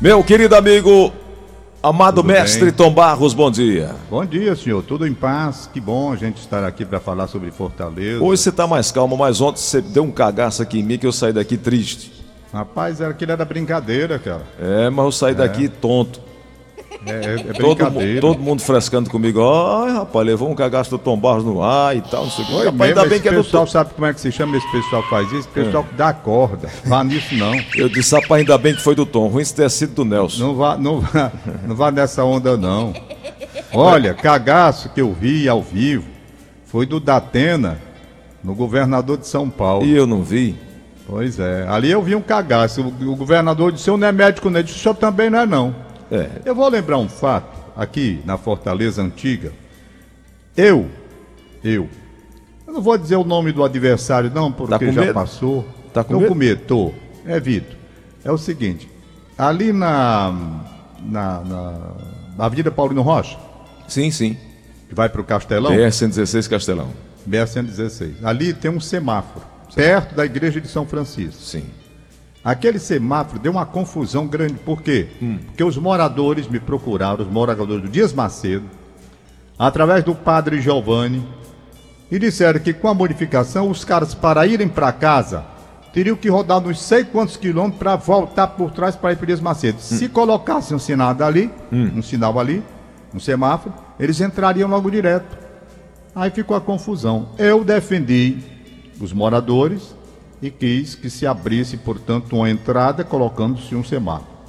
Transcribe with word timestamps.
Meu 0.00 0.24
querido 0.24 0.56
amigo, 0.56 1.12
amado 1.82 2.22
Tudo 2.22 2.28
mestre 2.28 2.64
bem? 2.64 2.72
Tom 2.72 2.90
Barros, 2.90 3.34
bom 3.34 3.50
dia. 3.50 3.94
Bom 4.08 4.24
dia, 4.24 4.56
senhor. 4.56 4.82
Tudo 4.82 5.06
em 5.06 5.12
paz. 5.12 5.68
Que 5.70 5.78
bom 5.78 6.10
a 6.10 6.16
gente 6.16 6.38
estar 6.38 6.64
aqui 6.64 6.86
para 6.86 6.98
falar 6.98 7.26
sobre 7.26 7.50
Fortaleza. 7.50 8.24
Hoje 8.24 8.40
você 8.40 8.48
está 8.48 8.66
mais 8.66 8.90
calmo, 8.90 9.14
mas 9.14 9.42
ontem 9.42 9.60
você 9.60 9.82
deu 9.82 10.02
um 10.02 10.10
cagaço 10.10 10.62
aqui 10.62 10.80
em 10.80 10.82
mim 10.82 10.96
que 10.96 11.06
eu 11.06 11.12
saí 11.12 11.34
daqui 11.34 11.58
triste. 11.58 12.12
Rapaz, 12.50 13.02
era 13.02 13.10
aquilo 13.10 13.32
era 13.32 13.44
brincadeira, 13.44 14.18
cara. 14.18 14.40
É, 14.58 14.88
mas 14.88 15.04
eu 15.04 15.12
saí 15.12 15.32
é. 15.32 15.34
daqui 15.34 15.68
tonto. 15.68 16.18
É, 17.06 17.12
é, 17.12 17.34
é. 17.34 17.52
Todo, 17.54 18.20
todo, 18.20 18.40
mundo 18.40 18.60
frescando 18.60 19.08
comigo. 19.08 19.40
Ai, 19.42 19.92
rapaz, 19.92 20.26
levou 20.26 20.50
um 20.50 20.54
cagaço 20.54 20.90
do 20.90 20.98
Tom 20.98 21.18
Barros 21.18 21.44
no 21.44 21.62
ar 21.62 21.96
e 21.96 22.02
tal, 22.02 22.24
não 22.24 22.30
sei 22.30 22.44
o 22.44 22.48
que. 22.48 22.52
Rapaz, 22.52 22.74
mesmo, 22.74 22.84
ainda 22.84 23.06
bem 23.06 23.20
que 23.20 23.28
é 23.28 23.32
do... 23.32 23.42
pessoal 23.42 23.66
sabe 23.66 23.94
como 23.94 24.06
é 24.06 24.12
que 24.12 24.20
se 24.20 24.30
chama 24.30 24.56
esse 24.56 24.70
pessoal 24.70 25.02
que 25.02 25.08
faz 25.08 25.32
isso? 25.32 25.48
Pessoal 25.48 25.84
é. 25.84 25.88
que 25.88 25.94
dá 25.94 26.12
corda. 26.12 26.68
Vá 26.84 27.02
nisso 27.02 27.34
não. 27.36 27.54
Eu 27.74 27.88
disse, 27.88 28.14
rapaz, 28.14 28.40
ainda 28.40 28.58
bem 28.58 28.74
que 28.74 28.82
foi 28.82 28.94
do 28.94 29.06
Tom. 29.06 29.28
Ruim 29.28 29.44
se 29.44 29.54
ter 29.54 29.70
sido 29.70 29.94
do 29.94 30.04
Nelson. 30.04 30.42
Não 30.42 30.54
vá, 30.54 30.76
não 30.76 31.00
vá, 31.00 31.32
não 31.66 31.74
vá 31.74 31.90
nessa 31.90 32.22
onda, 32.22 32.56
não. 32.56 32.92
Olha, 33.72 34.12
cagaço 34.12 34.90
que 34.90 35.00
eu 35.00 35.12
vi 35.12 35.48
ao 35.48 35.62
vivo 35.62 36.04
foi 36.66 36.84
do 36.84 37.00
Datena, 37.00 37.78
no 38.44 38.54
governador 38.54 39.16
de 39.16 39.26
São 39.26 39.48
Paulo. 39.48 39.86
E 39.86 39.96
eu 39.96 40.06
não 40.06 40.22
vi. 40.22 40.56
Pois 41.06 41.40
é. 41.40 41.66
Ali 41.68 41.90
eu 41.90 42.02
vi 42.02 42.14
um 42.14 42.20
cagaço. 42.20 42.82
O, 42.82 43.10
o 43.10 43.16
governador 43.16 43.72
disse, 43.72 43.88
eu 43.88 43.96
não 43.96 44.06
é 44.06 44.12
médico, 44.12 44.50
não. 44.50 44.62
Disse, 44.62 44.76
o 44.76 44.80
senhor 44.80 44.94
também 44.94 45.30
não 45.30 45.40
é, 45.40 45.46
não. 45.46 45.89
É. 46.10 46.28
Eu 46.44 46.54
vou 46.54 46.68
lembrar 46.68 46.98
um 46.98 47.08
fato 47.08 47.56
aqui 47.76 48.20
na 48.24 48.36
Fortaleza 48.36 49.02
Antiga. 49.02 49.52
Eu, 50.56 50.88
eu, 51.62 51.88
eu 52.66 52.72
não 52.72 52.82
vou 52.82 52.98
dizer 52.98 53.16
o 53.16 53.24
nome 53.24 53.52
do 53.52 53.64
adversário, 53.64 54.30
não, 54.34 54.50
porque 54.50 54.86
tá 54.86 54.92
já 54.92 55.00
medo? 55.00 55.14
passou. 55.14 55.66
Tá 55.92 56.04
com 56.04 56.14
eu 56.14 56.20
medo? 56.20 56.28
com 56.28 56.34
medo, 56.34 56.62
tô. 56.66 56.92
É, 57.24 57.38
Vitor. 57.38 57.76
É 58.24 58.30
o 58.30 58.36
seguinte, 58.36 58.88
ali 59.38 59.72
na, 59.72 60.60
na, 61.02 61.40
na, 61.40 62.44
Avenida 62.44 62.70
Paulino 62.70 63.02
Rocha. 63.02 63.38
Sim, 63.88 64.10
sim. 64.10 64.36
Que 64.88 64.94
vai 64.94 65.08
para 65.08 65.20
o 65.20 65.24
Castelão. 65.24 65.72
BR-116 65.72 66.48
Castelão. 66.48 66.88
BR-116. 67.28 68.14
Ali 68.22 68.52
tem 68.52 68.70
um 68.70 68.80
semáforo, 68.80 69.44
sim. 69.68 69.76
perto 69.76 70.14
da 70.14 70.26
igreja 70.26 70.60
de 70.60 70.68
São 70.68 70.84
Francisco. 70.84 71.40
Sim. 71.40 71.64
Aquele 72.42 72.78
semáforo 72.78 73.38
deu 73.38 73.52
uma 73.52 73.66
confusão 73.66 74.26
grande, 74.26 74.54
por 74.54 74.80
quê? 74.80 75.08
Hum. 75.20 75.38
Porque 75.46 75.62
os 75.62 75.76
moradores 75.76 76.48
me 76.48 76.58
procuraram, 76.58 77.22
os 77.22 77.30
moradores 77.30 77.82
do 77.82 77.88
Dias 77.88 78.14
Macedo, 78.14 78.64
através 79.58 80.02
do 80.02 80.14
padre 80.14 80.60
Giovanni, 80.60 81.26
e 82.10 82.18
disseram 82.18 82.58
que 82.58 82.72
com 82.72 82.88
a 82.88 82.94
modificação, 82.94 83.70
os 83.70 83.84
caras, 83.84 84.14
para 84.14 84.46
irem 84.46 84.68
para 84.68 84.90
casa, 84.90 85.44
teriam 85.92 86.16
que 86.16 86.30
rodar 86.30 86.58
uns 86.66 86.80
sei 86.80 87.04
quantos 87.04 87.36
quilômetros 87.36 87.78
para 87.78 87.96
voltar 87.96 88.46
por 88.48 88.70
trás 88.70 88.96
para 88.96 89.12
ir 89.12 89.16
para 89.16 89.24
o 89.24 89.26
Dias 89.26 89.40
Macedo. 89.40 89.76
Hum. 89.76 89.80
Se 89.80 90.08
colocassem 90.08 90.74
um 90.74 90.80
sinal 90.80 91.14
ali, 91.22 91.50
hum. 91.70 91.92
um 91.96 92.02
sinal 92.02 92.38
ali, 92.40 92.62
um 93.14 93.20
semáforo, 93.20 93.74
eles 93.98 94.18
entrariam 94.20 94.68
logo 94.68 94.90
direto. 94.90 95.38
Aí 96.14 96.30
ficou 96.30 96.56
a 96.56 96.60
confusão. 96.60 97.28
Eu 97.38 97.62
defendi 97.62 98.38
os 99.00 99.12
moradores, 99.12 99.94
e 100.42 100.50
quis 100.50 100.94
que 100.94 101.10
se 101.10 101.26
abrisse, 101.26 101.76
portanto, 101.76 102.34
uma 102.36 102.48
entrada 102.48 103.04
colocando-se 103.04 103.74
um 103.74 103.84
semáforo. 103.84 104.40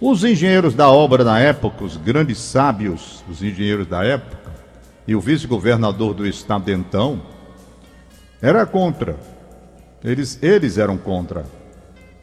Os 0.00 0.24
engenheiros 0.24 0.74
da 0.74 0.90
obra 0.90 1.24
na 1.24 1.38
época, 1.38 1.84
os 1.84 1.96
grandes 1.96 2.38
sábios, 2.38 3.22
os 3.28 3.42
engenheiros 3.42 3.86
da 3.86 4.02
época, 4.04 4.50
e 5.06 5.14
o 5.14 5.20
vice-governador 5.20 6.14
do 6.14 6.26
estado 6.26 6.70
então, 6.70 7.20
era 8.40 8.64
contra. 8.64 9.16
Eles, 10.02 10.38
eles 10.42 10.78
eram 10.78 10.96
contra. 10.96 11.44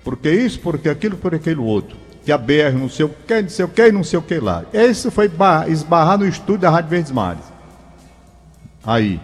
Porque 0.03 0.31
isso, 0.31 0.59
porque 0.59 0.89
aquilo, 0.89 1.17
por 1.17 1.35
aquele 1.35 1.59
outro. 1.59 1.95
Que 2.25 2.31
a 2.31 2.37
BR 2.37 2.73
não 2.73 2.89
sei 2.89 3.05
o 3.05 3.09
que, 3.09 3.41
não 3.41 3.49
sei 3.49 3.65
o 3.65 3.69
que, 3.69 3.91
não 3.91 4.03
sei 4.03 4.19
o 4.19 4.21
que 4.21 4.39
lá. 4.39 4.65
Isso 4.73 5.11
foi 5.11 5.29
esbarrar 5.67 6.17
no 6.17 6.27
estúdio 6.27 6.61
da 6.61 6.69
Rádio 6.69 6.89
Verdes 6.89 7.11
Mares. 7.11 7.43
Aí. 8.83 9.19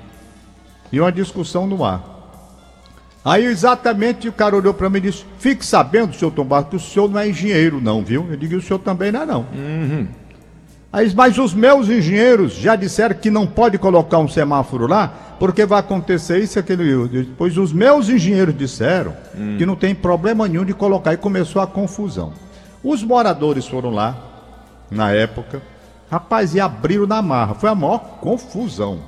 E 0.92 1.00
uma 1.00 1.12
discussão 1.12 1.66
no 1.66 1.84
ar. 1.84 2.13
Aí 3.26 3.46
exatamente 3.46 4.28
o 4.28 4.34
cara 4.34 4.56
olhou 4.56 4.74
para 4.74 4.90
mim 4.90 4.98
e 4.98 5.02
disse: 5.02 5.26
Fique 5.40 5.66
sabendo, 5.66 6.14
senhor 6.14 6.32
Tom 6.32 6.44
Barros, 6.44 6.70
que 6.70 6.76
o 6.76 6.80
senhor 6.80 7.10
não 7.10 7.20
é 7.20 7.30
engenheiro, 7.30 7.80
não, 7.80 8.04
viu? 8.04 8.28
Eu 8.30 8.36
digo: 8.36 8.58
O 8.58 8.62
senhor 8.62 8.80
também 8.80 9.12
não 9.12 9.22
é, 9.22 9.26
não. 9.26 9.46
Uhum. 9.54 10.08
Aí, 10.92 11.12
mas 11.16 11.38
os 11.40 11.54
meus 11.54 11.90
engenheiros 11.90 12.54
já 12.54 12.76
disseram 12.76 13.16
que 13.16 13.32
não 13.32 13.48
pode 13.48 13.80
colocar 13.80 14.20
um 14.20 14.28
semáforo 14.28 14.86
lá, 14.86 15.08
porque 15.40 15.66
vai 15.66 15.80
acontecer 15.80 16.40
isso 16.40 16.60
e 16.60 16.60
aquilo. 16.60 17.08
Depois 17.08 17.58
os 17.58 17.72
meus 17.72 18.10
engenheiros 18.10 18.56
disseram 18.56 19.14
uhum. 19.34 19.56
que 19.58 19.66
não 19.66 19.76
tem 19.76 19.96
problema 19.96 20.48
nenhum 20.48 20.66
de 20.66 20.74
colocar, 20.74 21.14
e 21.14 21.18
começou 21.18 21.62
a 21.62 21.68
confusão. 21.68 22.34
Os 22.84 23.02
moradores 23.02 23.66
foram 23.66 23.90
lá, 23.90 24.18
na 24.92 25.12
época, 25.12 25.62
rapaz, 26.12 26.54
e 26.54 26.60
abriram 26.60 27.08
na 27.08 27.22
marra. 27.22 27.56
Foi 27.56 27.70
a 27.70 27.76
maior 27.76 28.00
confusão. 28.20 29.00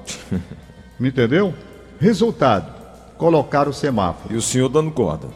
Me 0.97 1.09
entendeu? 1.09 1.53
Resultado 1.99 2.74
colocar 3.17 3.67
o 3.67 3.73
semáforo. 3.73 4.33
E 4.33 4.37
o 4.37 4.41
senhor 4.41 4.69
dando 4.69 4.91
corda? 4.91 5.27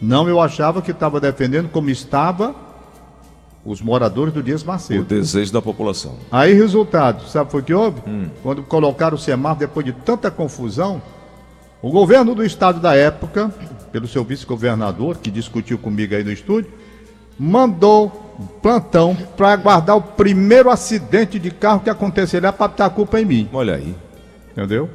Não, 0.00 0.28
eu 0.28 0.40
achava 0.40 0.82
que 0.82 0.90
estava 0.90 1.20
defendendo 1.20 1.68
como 1.70 1.88
estava 1.90 2.54
os 3.64 3.80
moradores 3.80 4.34
do 4.34 4.42
Dias 4.42 4.62
Macedo. 4.62 5.00
O 5.00 5.04
desejo 5.04 5.52
da 5.52 5.62
população. 5.62 6.16
Aí, 6.30 6.52
resultado, 6.52 7.26
sabe 7.26 7.50
foi 7.50 7.62
que 7.62 7.72
houve? 7.72 8.02
Hum. 8.06 8.28
Quando 8.42 8.62
colocaram 8.62 9.16
o 9.16 9.18
semáforo, 9.18 9.60
depois 9.60 9.86
de 9.86 9.92
tanta 9.92 10.30
confusão, 10.30 11.00
o 11.80 11.90
governo 11.90 12.34
do 12.34 12.44
estado 12.44 12.80
da 12.80 12.94
época, 12.94 13.52
pelo 13.90 14.06
seu 14.06 14.22
vice-governador, 14.24 15.16
que 15.16 15.30
discutiu 15.30 15.78
comigo 15.78 16.14
aí 16.14 16.24
no 16.24 16.32
estúdio, 16.32 16.70
mandou 17.38 18.08
plantão 18.60 19.16
para 19.36 19.52
aguardar 19.52 19.96
o 19.96 20.02
primeiro 20.02 20.70
acidente 20.70 21.38
de 21.38 21.50
carro 21.50 21.80
que 21.80 21.90
acontecerá 21.90 22.52
para 22.52 22.68
botar 22.68 22.86
a 22.86 22.90
culpa 22.90 23.20
em 23.20 23.24
mim. 23.24 23.48
Olha 23.52 23.74
aí. 23.76 23.94
Entendeu? 24.52 24.90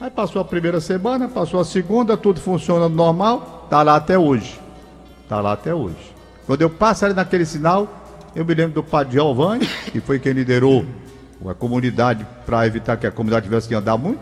Aí 0.00 0.10
passou 0.10 0.40
a 0.40 0.44
primeira 0.44 0.80
semana, 0.80 1.28
passou 1.28 1.58
a 1.58 1.64
segunda, 1.64 2.16
tudo 2.16 2.40
funcionando 2.40 2.94
normal, 2.94 3.66
tá 3.68 3.82
lá 3.82 3.96
até 3.96 4.16
hoje. 4.16 4.60
Tá 5.28 5.40
lá 5.40 5.52
até 5.52 5.74
hoje. 5.74 6.14
Quando 6.46 6.62
eu 6.62 6.70
passo 6.70 7.04
ali 7.04 7.14
naquele 7.14 7.44
sinal, 7.44 7.88
eu 8.34 8.44
me 8.44 8.54
lembro 8.54 8.74
do 8.74 8.82
Padre 8.82 9.14
Giovanni, 9.14 9.66
que 9.90 10.00
foi 10.00 10.18
quem 10.18 10.32
liderou 10.32 10.84
a 11.46 11.54
comunidade 11.54 12.26
para 12.46 12.66
evitar 12.66 12.96
que 12.96 13.06
a 13.06 13.10
comunidade 13.10 13.44
tivesse 13.44 13.68
que 13.68 13.74
andar 13.74 13.98
muito, 13.98 14.20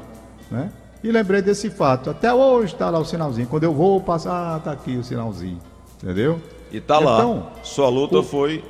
né? 0.51 0.71
E 1.05 1.11
lembrei 1.11 1.43
desse 1.43 1.71
fato. 1.71 2.11
Até 2.11 2.33
hoje 2.33 2.73
está 2.73 2.91
lá 2.91 2.99
o 2.99 3.05
sinalzinho. 3.05 3.47
Quando 3.47 3.65
eu 3.65 3.73
vou 3.73 4.01
passar, 4.01 4.57
ah, 4.57 4.59
tá 4.59 4.73
aqui 4.73 4.97
o 4.97 5.05
sinalzinho. 5.05 5.59
Entendeu? 6.03 6.41
E 6.73 6.81
tá 6.81 6.97
então, 7.01 7.35
lá. 7.35 7.53
Sua 7.63 7.89
luta 7.89 8.19
o... 8.19 8.23
foi 8.23 8.65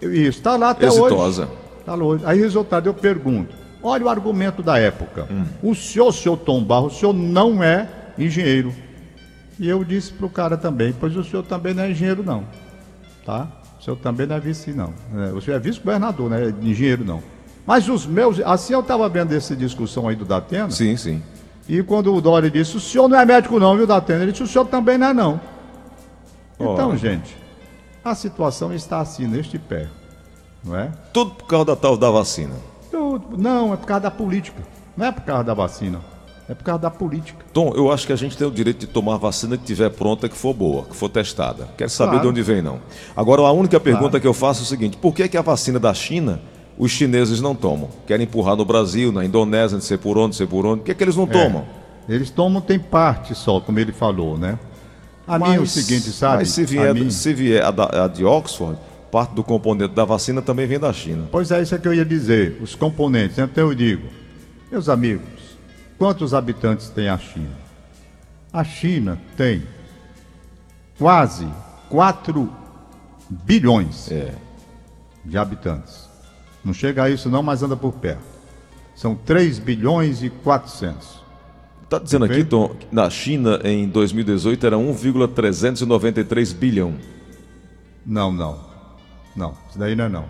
isso, 0.00 0.38
está 0.38 0.56
lá 0.56 0.70
até 0.70 0.86
exitosa. 0.86 1.42
hoje. 1.42 1.52
Tá 1.84 1.94
lá 1.94 2.04
hoje. 2.04 2.24
Aí 2.26 2.38
resultado 2.38 2.88
eu 2.88 2.94
pergunto: 2.94 3.54
Olha 3.82 4.04
o 4.04 4.08
argumento 4.08 4.62
da 4.62 4.78
época. 4.78 5.26
Hum. 5.30 5.44
O 5.62 5.74
senhor, 5.74 6.12
senhor 6.12 6.36
Tom 6.36 6.62
Barro, 6.62 6.86
o 6.86 6.90
senhor 6.90 7.12
não 7.12 7.62
é 7.62 7.88
engenheiro. 8.18 8.74
E 9.58 9.68
eu 9.68 9.84
disse 9.84 10.12
para 10.12 10.26
o 10.26 10.30
cara 10.30 10.56
também, 10.56 10.94
pois 10.98 11.16
o 11.16 11.24
senhor 11.24 11.42
também 11.42 11.74
não 11.74 11.82
é 11.84 11.90
engenheiro, 11.90 12.22
não. 12.22 12.44
Tá? 13.24 13.48
O 13.78 13.82
senhor 13.82 13.96
também 13.96 14.26
não 14.26 14.36
é 14.36 14.40
vice, 14.40 14.72
não. 14.72 14.92
É, 15.16 15.32
o 15.32 15.40
senhor 15.40 15.56
é 15.56 15.60
vice-governador, 15.60 16.30
não 16.30 16.36
é 16.36 16.48
engenheiro, 16.62 17.04
não. 17.04 17.22
Mas 17.66 17.88
os 17.88 18.06
meus. 18.06 18.40
Assim 18.40 18.72
eu 18.72 18.80
estava 18.80 19.08
vendo 19.08 19.34
essa 19.34 19.54
discussão 19.56 20.08
aí 20.08 20.16
do 20.16 20.24
Datena. 20.24 20.70
Sim, 20.70 20.96
sim. 20.96 21.22
E 21.68 21.82
quando 21.82 22.14
o 22.14 22.20
Dória 22.20 22.50
disse, 22.50 22.76
o 22.76 22.80
senhor 22.80 23.08
não 23.08 23.18
é 23.18 23.24
médico, 23.24 23.58
não, 23.58 23.76
viu, 23.76 23.86
Datena? 23.86 24.22
Ele 24.22 24.32
disse, 24.32 24.42
o 24.42 24.46
senhor 24.46 24.66
também 24.66 24.98
não 24.98 25.06
é, 25.06 25.14
não. 25.14 25.40
Oh. 26.58 26.72
Então, 26.72 26.96
gente, 26.96 27.36
a 28.04 28.14
situação 28.14 28.72
está 28.74 29.00
assim, 29.00 29.26
neste 29.26 29.58
pé. 29.58 29.88
Não 30.64 30.76
é? 30.76 30.90
Tudo 31.12 31.30
por 31.32 31.46
causa 31.46 31.66
da 31.66 31.76
tal 31.76 31.96
da 31.96 32.10
vacina. 32.10 32.54
Não, 32.92 33.72
é 33.72 33.76
por 33.76 33.86
causa 33.86 34.02
da 34.02 34.10
política. 34.10 34.62
Não 34.96 35.06
é 35.06 35.12
por 35.12 35.22
causa 35.22 35.44
da 35.44 35.54
vacina. 35.54 36.00
É 36.48 36.54
por 36.54 36.64
causa 36.64 36.82
da 36.82 36.90
política. 36.90 37.44
Tom, 37.52 37.72
eu 37.76 37.92
acho 37.92 38.04
que 38.04 38.12
a 38.12 38.16
gente 38.16 38.36
tem 38.36 38.44
o 38.44 38.50
direito 38.50 38.80
de 38.80 38.88
tomar 38.88 39.14
a 39.14 39.18
vacina 39.18 39.56
que 39.56 39.62
tiver 39.62 39.88
pronta, 39.90 40.28
que 40.28 40.36
for 40.36 40.52
boa, 40.52 40.84
que 40.84 40.96
for 40.96 41.08
testada. 41.08 41.68
Quero 41.76 41.88
saber 41.88 42.10
claro. 42.10 42.24
de 42.24 42.28
onde 42.28 42.42
vem, 42.42 42.60
não. 42.60 42.80
Agora, 43.16 43.42
a 43.42 43.52
única 43.52 43.78
pergunta 43.78 44.10
claro. 44.10 44.20
que 44.20 44.26
eu 44.26 44.34
faço 44.34 44.62
é 44.62 44.64
o 44.64 44.66
seguinte: 44.66 44.96
por 44.96 45.14
que, 45.14 45.28
que 45.28 45.36
a 45.36 45.42
vacina 45.42 45.78
da 45.78 45.94
China 45.94 46.40
os 46.76 46.90
chineses 46.90 47.40
não 47.40 47.54
tomam? 47.54 47.88
Querem 48.04 48.24
empurrar 48.24 48.56
no 48.56 48.64
Brasil, 48.64 49.12
na 49.12 49.24
Indonésia, 49.24 49.76
não 49.76 49.82
sei 49.82 49.96
por 49.96 50.18
onde, 50.18 50.26
não 50.26 50.32
sei 50.32 50.46
por 50.48 50.66
onde. 50.66 50.80
Por 50.80 50.86
que, 50.86 50.94
que 50.94 51.04
eles 51.04 51.14
não 51.14 51.24
é, 51.24 51.26
tomam? 51.28 51.64
Eles 52.08 52.30
tomam, 52.30 52.60
tem 52.60 52.80
parte 52.80 53.32
só, 53.32 53.60
como 53.60 53.78
ele 53.78 53.92
falou, 53.92 54.36
né? 54.36 54.58
A 55.28 55.38
mas, 55.38 55.50
mim 55.50 55.56
é 55.56 55.60
o 55.60 55.66
seguinte, 55.66 56.10
sabe? 56.10 56.38
Mas 56.38 56.50
se 56.50 56.64
vier, 56.64 56.92
mim... 56.92 57.10
se 57.10 57.32
vier 57.32 57.64
a, 57.64 57.70
da, 57.70 58.06
a 58.06 58.08
de 58.08 58.24
Oxford, 58.24 58.76
parte 59.10 59.34
do 59.34 59.42
componente 59.42 59.94
da 59.94 60.04
vacina 60.04 60.40
também 60.40 60.66
vem 60.66 60.78
da 60.78 60.92
China. 60.92 61.28
Pois 61.30 61.50
é, 61.50 61.60
isso 61.60 61.74
é 61.74 61.78
que 61.78 61.88
eu 61.88 61.94
ia 61.94 62.04
dizer, 62.04 62.58
os 62.62 62.74
componentes. 62.74 63.38
Então 63.38 63.68
eu 63.68 63.74
digo, 63.74 64.08
meus 64.70 64.88
amigos, 64.88 65.58
quantos 65.98 66.32
habitantes 66.32 66.88
tem 66.90 67.08
a 67.08 67.18
China? 67.18 67.58
A 68.52 68.64
China 68.64 69.20
tem 69.36 69.62
quase 70.98 71.48
4 71.88 72.50
bilhões 73.28 74.10
é. 74.10 74.34
de 75.24 75.36
habitantes. 75.36 76.08
Não 76.64 76.74
chega 76.74 77.04
a 77.04 77.10
isso 77.10 77.28
não, 77.28 77.42
mas 77.42 77.62
anda 77.62 77.76
por 77.76 77.92
perto. 77.92 78.22
São 78.94 79.14
3 79.14 79.58
bilhões 79.58 80.22
e 80.22 80.30
400. 80.30 81.20
Está 81.84 81.98
dizendo 81.98 82.24
aqui, 82.24 82.44
Tom, 82.44 82.68
que 82.68 82.86
na 82.92 83.10
China 83.10 83.60
em 83.64 83.88
2018 83.88 84.66
era 84.66 84.78
1,393 84.78 86.52
bilhão. 86.52 86.94
Não, 88.06 88.30
não. 88.30 88.69
Não, 89.40 89.54
isso 89.68 89.78
daí 89.78 89.96
não 89.96 90.04
é 90.04 90.08
não. 90.08 90.24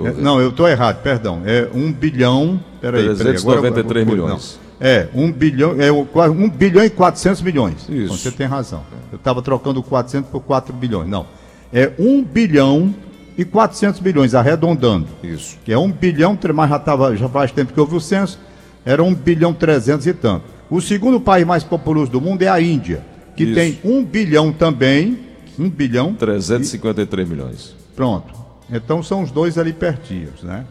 É, 0.00 0.10
não, 0.12 0.40
eu 0.40 0.50
estou 0.50 0.68
errado, 0.68 1.02
perdão. 1.02 1.42
É 1.44 1.68
1 1.72 1.92
bilhão. 1.92 2.60
Peraí, 2.80 3.04
393 3.04 3.86
peraí, 3.86 4.02
agora, 4.02 4.04
milhões. 4.04 4.58
Não. 4.58 4.62
É, 4.84 5.08
1 5.14 5.32
bilhão, 5.32 5.76
é 5.80 5.92
1 5.92 6.50
bilhão 6.50 6.84
e 6.84 6.90
400 6.90 7.40
milhões. 7.42 7.88
Isso. 7.88 8.16
Você 8.16 8.30
tem 8.32 8.46
razão. 8.46 8.82
Eu 9.12 9.16
estava 9.16 9.40
trocando 9.40 9.82
400 9.82 10.28
por 10.28 10.40
4 10.40 10.74
bilhões. 10.74 11.08
Não. 11.08 11.24
É 11.72 11.92
1 11.98 12.24
bilhão 12.24 12.92
e 13.38 13.44
400 13.44 14.00
milhões, 14.00 14.34
arredondando. 14.34 15.06
Isso. 15.22 15.56
Que 15.64 15.72
é 15.72 15.78
1 15.78 15.92
bilhão, 15.92 16.38
mas 16.54 16.68
já, 16.68 16.78
tava, 16.78 17.16
já 17.16 17.28
faz 17.28 17.52
tempo 17.52 17.72
que 17.72 17.78
houve 17.80 17.94
o 17.94 18.00
censo, 18.00 18.38
era 18.84 19.02
1 19.02 19.14
bilhão 19.14 19.54
300 19.54 20.06
e 20.06 20.12
tanto. 20.12 20.44
O 20.68 20.80
segundo 20.80 21.20
país 21.20 21.46
mais 21.46 21.62
populoso 21.62 22.10
do 22.10 22.20
mundo 22.20 22.42
é 22.42 22.48
a 22.48 22.60
Índia, 22.60 23.04
que 23.36 23.44
Isso. 23.44 23.54
tem 23.54 23.78
1 23.84 24.04
bilhão 24.04 24.52
também, 24.52 25.18
1 25.58 25.68
bilhão... 25.70 26.14
353 26.14 27.26
e... 27.26 27.30
milhões. 27.30 27.81
Pronto. 27.94 28.34
Então 28.70 29.02
são 29.02 29.22
os 29.22 29.30
dois 29.30 29.58
ali 29.58 29.72
pertinhos, 29.72 30.42
né? 30.42 30.64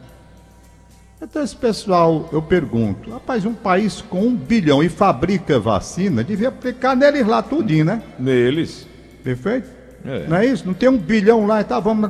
Então 1.21 1.43
esse 1.43 1.55
pessoal, 1.55 2.27
eu 2.31 2.41
pergunto, 2.41 3.11
rapaz, 3.11 3.45
um 3.45 3.53
país 3.53 4.01
com 4.01 4.21
um 4.21 4.35
bilhão 4.35 4.81
e 4.81 4.89
fabrica 4.89 5.59
vacina, 5.59 6.23
devia 6.23 6.47
aplicar 6.47 6.95
neles 6.95 7.27
lá 7.27 7.43
tudinho, 7.43 7.85
né? 7.85 8.01
Neles. 8.17 8.87
Perfeito? 9.23 9.69
É. 10.03 10.25
Não 10.27 10.37
é 10.37 10.47
isso? 10.47 10.65
Não 10.65 10.73
tem 10.73 10.89
um 10.89 10.97
bilhão 10.97 11.45
lá, 11.45 11.61
então 11.61 11.79
vamos 11.79 12.09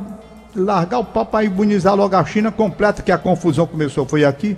largar 0.56 1.00
o 1.00 1.04
papo 1.04 1.32
para 1.32 1.44
imunizar 1.44 1.94
logo 1.94 2.16
a 2.16 2.24
China 2.24 2.54
completa, 2.54 3.02
que 3.02 3.12
a 3.12 3.18
confusão 3.18 3.68
começou, 3.68 4.06
foi 4.06 4.24
aqui. 4.24 4.56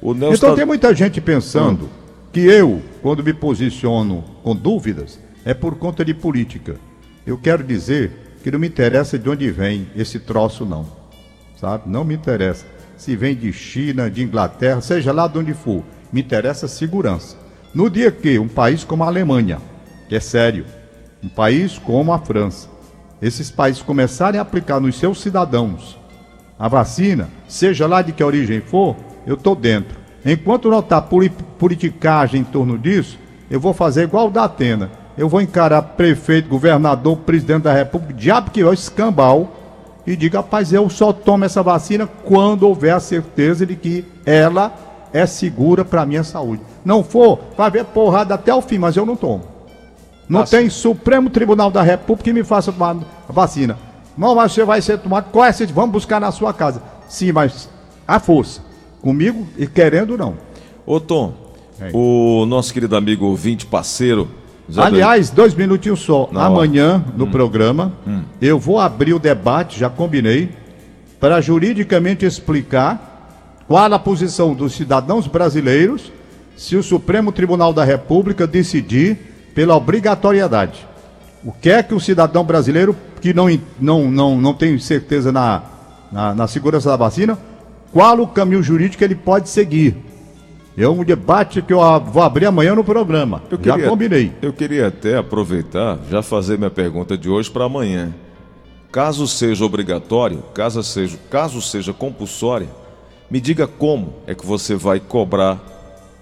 então 0.00 0.50
tá... 0.50 0.54
tem 0.54 0.64
muita 0.64 0.94
gente 0.94 1.20
pensando 1.20 1.86
hum. 1.86 1.88
que 2.32 2.40
eu, 2.40 2.80
quando 3.02 3.24
me 3.24 3.34
posiciono 3.34 4.22
com 4.44 4.54
dúvidas, 4.54 5.18
é 5.44 5.52
por 5.52 5.74
conta 5.76 6.04
de 6.04 6.14
política. 6.14 6.76
Eu 7.26 7.36
quero 7.36 7.64
dizer 7.64 8.12
que 8.42 8.50
não 8.50 8.58
me 8.58 8.68
interessa 8.68 9.18
de 9.18 9.28
onde 9.28 9.50
vem 9.50 9.88
esse 9.94 10.18
troço, 10.18 10.64
não. 10.64 10.86
Sabe? 11.56 11.84
Não 11.86 12.04
me 12.04 12.14
interessa. 12.14 12.64
Se 12.96 13.16
vem 13.16 13.34
de 13.34 13.52
China, 13.52 14.10
de 14.10 14.22
Inglaterra, 14.22 14.80
seja 14.80 15.12
lá 15.12 15.26
de 15.26 15.38
onde 15.38 15.54
for. 15.54 15.82
Me 16.12 16.20
interessa 16.20 16.66
segurança. 16.66 17.36
No 17.74 17.88
dia 17.88 18.10
que 18.10 18.38
um 18.38 18.48
país 18.48 18.82
como 18.82 19.04
a 19.04 19.06
Alemanha, 19.06 19.58
que 20.08 20.16
é 20.16 20.20
sério, 20.20 20.64
um 21.22 21.28
país 21.28 21.78
como 21.78 22.12
a 22.12 22.18
França, 22.18 22.68
esses 23.22 23.50
países 23.50 23.82
começarem 23.82 24.38
a 24.38 24.42
aplicar 24.42 24.80
nos 24.80 24.98
seus 24.98 25.20
cidadãos 25.20 26.00
a 26.60 26.68
vacina, 26.68 27.30
seja 27.48 27.86
lá 27.86 28.02
de 28.02 28.12
que 28.12 28.22
origem 28.22 28.60
for, 28.60 28.94
eu 29.26 29.34
estou 29.34 29.56
dentro. 29.56 29.98
Enquanto 30.22 30.68
não 30.68 30.80
está 30.80 31.00
politicagem 31.00 32.42
em 32.42 32.44
torno 32.44 32.76
disso, 32.76 33.18
eu 33.50 33.58
vou 33.58 33.72
fazer 33.72 34.02
igual 34.02 34.28
o 34.28 34.30
da 34.30 34.44
Atena. 34.44 34.90
Eu 35.20 35.28
vou 35.28 35.42
encarar 35.42 35.82
prefeito, 35.82 36.48
governador, 36.48 37.14
presidente 37.14 37.64
da 37.64 37.74
república, 37.74 38.14
diabo 38.14 38.50
que 38.50 38.62
é 38.62 38.64
o 38.64 38.72
escambau, 38.72 39.54
e 40.06 40.16
diga, 40.16 40.38
rapaz, 40.38 40.72
eu 40.72 40.88
só 40.88 41.12
tomo 41.12 41.44
essa 41.44 41.62
vacina 41.62 42.06
quando 42.24 42.62
houver 42.62 42.94
a 42.94 43.00
certeza 43.00 43.66
de 43.66 43.76
que 43.76 44.02
ela 44.24 44.72
é 45.12 45.26
segura 45.26 45.84
para 45.84 46.00
a 46.00 46.06
minha 46.06 46.24
saúde. 46.24 46.62
Não 46.82 47.04
for, 47.04 47.38
vai 47.54 47.66
haver 47.66 47.84
porrada 47.84 48.32
até 48.32 48.54
o 48.54 48.62
fim, 48.62 48.78
mas 48.78 48.96
eu 48.96 49.04
não 49.04 49.14
tomo. 49.14 49.44
Não 50.26 50.40
Nossa. 50.40 50.56
tem 50.56 50.70
Supremo 50.70 51.28
Tribunal 51.28 51.70
da 51.70 51.82
República 51.82 52.24
que 52.24 52.32
me 52.32 52.42
faça 52.42 52.72
tomar 52.72 52.96
vacina. 53.28 53.76
Não, 54.16 54.34
mas 54.34 54.52
você 54.52 54.64
vai 54.64 54.80
ser 54.80 55.00
tomado. 55.00 55.30
Qual 55.30 55.44
é? 55.44 55.52
Vamos 55.52 55.90
buscar 55.90 56.18
na 56.18 56.32
sua 56.32 56.54
casa. 56.54 56.82
Sim, 57.10 57.32
mas 57.32 57.68
a 58.08 58.18
força. 58.18 58.62
Comigo 59.02 59.46
e 59.58 59.66
querendo 59.66 60.16
não. 60.16 60.38
Ô 60.86 60.98
Tom, 60.98 61.34
é. 61.78 61.90
o 61.92 62.46
nosso 62.46 62.72
querido 62.72 62.96
amigo 62.96 63.26
ouvinte, 63.26 63.66
parceiro. 63.66 64.39
Aliás, 64.76 65.30
dois 65.30 65.54
minutinhos 65.54 66.00
só. 66.00 66.28
Não, 66.30 66.40
Amanhã, 66.40 67.04
no 67.16 67.24
hum. 67.24 67.30
programa, 67.30 67.92
hum. 68.06 68.22
eu 68.40 68.58
vou 68.58 68.78
abrir 68.78 69.14
o 69.14 69.18
debate, 69.18 69.78
já 69.78 69.88
combinei, 69.88 70.50
para 71.18 71.40
juridicamente 71.40 72.24
explicar 72.24 73.64
qual 73.66 73.92
a 73.92 73.98
posição 73.98 74.54
dos 74.54 74.72
cidadãos 74.74 75.26
brasileiros 75.26 76.12
se 76.56 76.76
o 76.76 76.82
Supremo 76.82 77.32
Tribunal 77.32 77.72
da 77.72 77.84
República 77.84 78.46
decidir 78.46 79.16
pela 79.54 79.76
obrigatoriedade. 79.76 80.86
O 81.44 81.52
que 81.52 81.70
é 81.70 81.82
que 81.82 81.94
o 81.94 82.00
cidadão 82.00 82.44
brasileiro 82.44 82.94
que 83.20 83.32
não, 83.32 83.46
não, 83.78 84.10
não, 84.10 84.40
não 84.40 84.54
tem 84.54 84.78
certeza 84.78 85.30
na, 85.30 85.62
na, 86.10 86.34
na 86.34 86.46
segurança 86.46 86.88
da 86.88 86.96
vacina, 86.96 87.38
qual 87.92 88.20
o 88.20 88.26
caminho 88.26 88.62
jurídico 88.62 89.02
ele 89.02 89.14
pode 89.14 89.48
seguir? 89.48 89.96
É 90.76 90.88
um 90.88 91.04
debate 91.04 91.60
que 91.60 91.72
eu 91.72 91.80
vou 92.00 92.22
abrir 92.22 92.46
amanhã 92.46 92.74
no 92.74 92.84
programa. 92.84 93.42
Eu 93.50 93.58
já 93.62 93.78
combinei. 93.88 94.32
Eu 94.40 94.52
queria 94.52 94.86
até 94.86 95.16
aproveitar, 95.16 95.98
já 96.08 96.22
fazer 96.22 96.56
minha 96.56 96.70
pergunta 96.70 97.18
de 97.18 97.28
hoje 97.28 97.50
para 97.50 97.64
amanhã. 97.64 98.14
Caso 98.90 99.26
seja 99.28 99.64
obrigatório, 99.64 100.42
caso 100.54 100.82
seja, 100.82 101.18
caso 101.30 101.60
seja 101.62 101.92
compulsória, 101.92 102.68
me 103.30 103.40
diga 103.40 103.66
como 103.66 104.14
é 104.26 104.34
que 104.34 104.44
você 104.44 104.74
vai 104.74 104.98
cobrar 104.98 105.60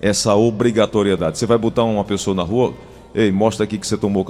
essa 0.00 0.34
obrigatoriedade. 0.34 1.38
Você 1.38 1.46
vai 1.46 1.56
botar 1.56 1.84
uma 1.84 2.04
pessoa 2.04 2.34
na 2.34 2.42
rua, 2.42 2.74
Ei, 3.14 3.32
mostra 3.32 3.64
aqui 3.64 3.78
que 3.78 3.86
você 3.86 3.96
tomou, 3.96 4.24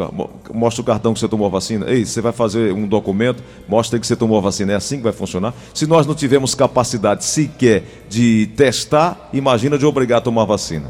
mostra 0.54 0.82
o 0.82 0.84
cartão 0.84 1.12
que 1.12 1.19
você 1.19 1.28
tomou 1.28 1.46
a 1.46 1.50
vacina. 1.50 1.90
Ei, 1.90 2.04
você 2.04 2.20
vai 2.20 2.32
fazer 2.32 2.72
um 2.72 2.86
documento, 2.86 3.42
mostra 3.69 3.96
aí 3.96 4.00
que 4.00 4.06
você 4.06 4.16
tomou 4.16 4.38
a 4.38 4.40
vacina. 4.40 4.72
É 4.72 4.76
assim 4.76 4.98
que 4.98 5.02
vai 5.02 5.12
funcionar? 5.12 5.52
Se 5.75 5.86
nós 5.86 6.06
não 6.06 6.14
tivermos 6.14 6.54
capacidade 6.54 7.25
sequer 7.25 7.82
de 8.08 8.48
testar, 8.56 9.28
imagina 9.32 9.76
de 9.76 9.84
obrigar 9.84 10.19
a 10.19 10.20
tomar 10.20 10.42
a 10.42 10.46
vacina. 10.46 10.86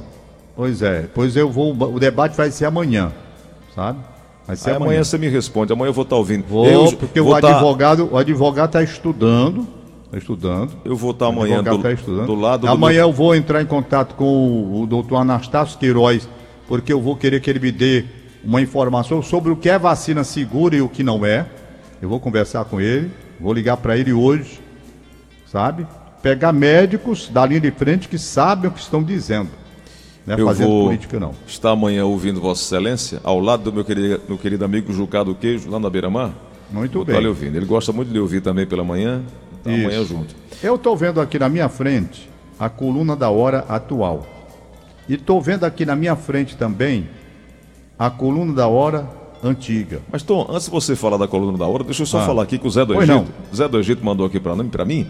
Pois 0.54 0.82
é, 0.82 1.08
pois 1.14 1.36
eu 1.36 1.50
vou, 1.50 1.72
o 1.72 2.00
debate 2.00 2.36
vai 2.36 2.50
ser 2.50 2.66
amanhã, 2.66 3.12
sabe? 3.74 4.00
Vai 4.46 4.56
ser 4.56 4.70
amanhã. 4.70 4.86
amanhã. 4.86 5.04
você 5.04 5.16
me 5.16 5.28
responde, 5.28 5.72
amanhã 5.72 5.90
eu 5.90 5.94
vou 5.94 6.02
estar 6.02 6.16
ouvindo. 6.16 6.44
Vou, 6.46 6.66
eu, 6.66 6.92
porque 6.92 7.20
vou 7.20 7.34
o 7.34 7.40
tá- 7.40 7.50
advogado, 7.50 8.06
tá... 8.06 8.14
o 8.14 8.18
advogado 8.18 8.68
está 8.68 8.82
estudando, 8.82 9.66
está 10.06 10.18
estudando. 10.18 10.72
Eu 10.84 10.96
vou 10.96 11.12
estar 11.12 11.26
amanhã 11.26 11.62
do, 11.62 11.78
tá 11.78 11.92
do, 12.24 12.34
lado 12.34 12.66
Amanhã 12.66 13.02
do... 13.02 13.08
eu 13.08 13.12
vou 13.12 13.36
entrar 13.36 13.62
em 13.62 13.66
contato 13.66 14.14
com 14.14 14.24
o, 14.24 14.82
o 14.82 14.86
doutor 14.86 15.16
Anastácio 15.16 15.78
Queiroz, 15.78 16.28
porque 16.68 16.92
eu 16.92 17.00
vou 17.00 17.16
querer 17.16 17.40
que 17.40 17.48
ele 17.48 17.58
me 17.58 17.72
dê 17.72 18.04
uma 18.44 18.60
informação 18.60 19.22
sobre 19.22 19.50
o 19.50 19.56
que 19.56 19.70
é 19.70 19.78
vacina 19.78 20.22
segura 20.22 20.76
e 20.76 20.82
o 20.82 20.88
que 20.88 21.02
não 21.02 21.24
é. 21.24 21.46
Eu 22.00 22.08
vou 22.08 22.20
conversar 22.20 22.64
com 22.66 22.80
ele, 22.80 23.10
vou 23.40 23.52
ligar 23.52 23.78
para 23.78 23.96
ele 23.96 24.12
hoje, 24.12 24.60
sabe? 25.50 25.86
Pegar 26.22 26.52
médicos 26.52 27.28
da 27.28 27.44
linha 27.46 27.60
de 27.60 27.70
frente 27.70 28.08
que 28.08 28.18
sabem 28.18 28.70
o 28.70 28.72
que 28.72 28.80
estão 28.80 29.02
dizendo. 29.02 29.48
Não 30.26 30.36
é 30.36 30.40
eu 30.40 30.46
fazendo 30.46 30.68
vou 30.68 30.84
política, 30.84 31.18
não. 31.18 31.34
Estar 31.46 31.70
amanhã 31.70 32.04
ouvindo 32.04 32.40
Vossa 32.40 32.62
Excelência, 32.62 33.20
ao 33.24 33.40
lado 33.40 33.64
do 33.64 33.72
meu 33.72 33.84
querido, 33.84 34.20
meu 34.28 34.36
querido 34.36 34.64
amigo 34.64 34.92
Jucado 34.92 35.34
Queijo, 35.34 35.70
lá 35.70 35.80
na 35.80 35.88
Beira-Mar. 35.88 36.32
Muito 36.70 36.92
vou 36.92 37.04
bem. 37.04 37.16
Estar 37.16 37.28
ouvindo. 37.28 37.56
Ele 37.56 37.64
gosta 37.64 37.92
muito 37.92 38.08
de 38.08 38.14
lhe 38.14 38.20
ouvir 38.20 38.42
também 38.42 38.66
pela 38.66 38.84
manhã. 38.84 39.22
Então 39.60 39.72
amanhã 39.72 40.04
junto. 40.04 40.36
Eu 40.62 40.74
estou 40.74 40.94
vendo 40.94 41.18
aqui 41.18 41.38
na 41.38 41.48
minha 41.48 41.68
frente 41.68 42.28
a 42.58 42.68
coluna 42.68 43.16
da 43.16 43.30
hora 43.30 43.64
atual. 43.68 44.37
E 45.08 45.14
estou 45.14 45.40
vendo 45.40 45.64
aqui 45.64 45.86
na 45.86 45.96
minha 45.96 46.14
frente 46.14 46.56
também 46.56 47.08
a 47.98 48.10
coluna 48.10 48.52
da 48.52 48.68
hora 48.68 49.08
antiga. 49.42 50.00
Mas 50.12 50.22
Tom, 50.22 50.46
antes 50.50 50.66
de 50.66 50.70
você 50.70 50.94
falar 50.94 51.16
da 51.16 51.26
coluna 51.26 51.56
da 51.56 51.66
hora, 51.66 51.82
deixa 51.84 52.02
eu 52.02 52.06
só 52.06 52.20
ah. 52.20 52.26
falar 52.26 52.42
aqui 52.42 52.58
que 52.58 52.66
o 52.66 52.70
Zé 52.70 52.84
do 52.84 52.94
Egito, 52.94 53.08
não. 53.08 53.26
Zé 53.54 53.68
do 53.68 53.78
Egito 53.78 54.04
mandou 54.04 54.26
aqui 54.26 54.38
para 54.38 54.54
mim, 54.54 54.68
para 54.68 54.84
mim. 54.84 55.06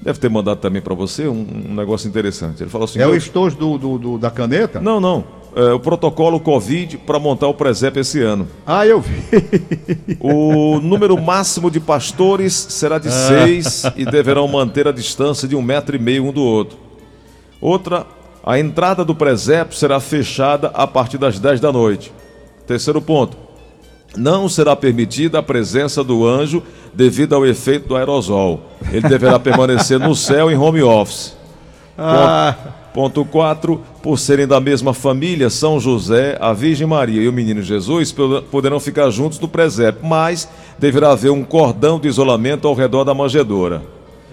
Deve 0.00 0.18
ter 0.18 0.28
mandado 0.28 0.58
também 0.58 0.82
para 0.82 0.94
você 0.94 1.28
um, 1.28 1.46
um, 1.70 1.74
negócio 1.74 2.08
interessante. 2.08 2.62
Ele 2.62 2.70
falou 2.70 2.86
assim: 2.86 2.98
É 2.98 3.06
o 3.06 3.14
estojo 3.14 3.56
do, 3.56 3.78
do, 3.78 3.98
do, 3.98 4.18
da 4.18 4.30
caneta? 4.30 4.80
Não, 4.80 5.00
não. 5.00 5.24
É, 5.54 5.72
o 5.72 5.78
protocolo 5.78 6.40
Covid 6.40 6.98
para 6.98 7.20
montar 7.20 7.46
o 7.46 7.54
presépio 7.54 8.00
esse 8.00 8.20
ano. 8.20 8.48
Ah, 8.66 8.86
eu 8.86 9.00
vi. 9.00 9.22
O 10.18 10.80
número 10.80 11.20
máximo 11.20 11.70
de 11.70 11.78
pastores 11.78 12.54
será 12.54 12.98
de 12.98 13.08
ah. 13.08 13.10
seis 13.10 13.84
e 13.96 14.04
deverão 14.04 14.48
manter 14.48 14.88
a 14.88 14.92
distância 14.92 15.46
de 15.46 15.54
um 15.54 15.62
metro 15.62 15.94
e 15.94 15.98
meio 15.98 16.24
um 16.24 16.32
do 16.32 16.42
outro. 16.42 16.78
Outra, 17.60 18.06
a 18.44 18.58
entrada 18.58 19.04
do 19.04 19.14
presépio 19.14 19.76
será 19.76 20.00
fechada 20.00 20.68
a 20.74 20.86
partir 20.86 21.16
das 21.16 21.38
10 21.38 21.60
da 21.60 21.70
noite. 21.72 22.12
Terceiro 22.66 23.00
ponto. 23.00 23.36
Não 24.16 24.48
será 24.48 24.74
permitida 24.74 25.38
a 25.38 25.42
presença 25.42 26.02
do 26.02 26.26
anjo 26.26 26.62
devido 26.92 27.34
ao 27.34 27.46
efeito 27.46 27.88
do 27.88 27.96
aerosol. 27.96 28.60
Ele 28.90 29.08
deverá 29.08 29.38
permanecer 29.40 29.98
no 29.98 30.14
céu 30.14 30.50
em 30.50 30.56
home 30.56 30.82
office. 30.82 31.36
Ah. 31.96 32.54
Ponto 32.92 33.24
4. 33.24 33.80
Por 34.02 34.18
serem 34.18 34.46
da 34.46 34.60
mesma 34.60 34.92
família, 34.92 35.48
São 35.48 35.78
José, 35.78 36.36
a 36.40 36.52
Virgem 36.52 36.86
Maria 36.86 37.22
e 37.22 37.28
o 37.28 37.32
Menino 37.32 37.62
Jesus 37.62 38.12
poderão 38.50 38.80
ficar 38.80 39.08
juntos 39.10 39.38
no 39.38 39.48
presépio, 39.48 40.04
mas 40.04 40.48
deverá 40.78 41.12
haver 41.12 41.30
um 41.30 41.44
cordão 41.44 41.98
de 41.98 42.08
isolamento 42.08 42.66
ao 42.66 42.74
redor 42.74 43.04
da 43.04 43.14
manjedoura. 43.14 43.82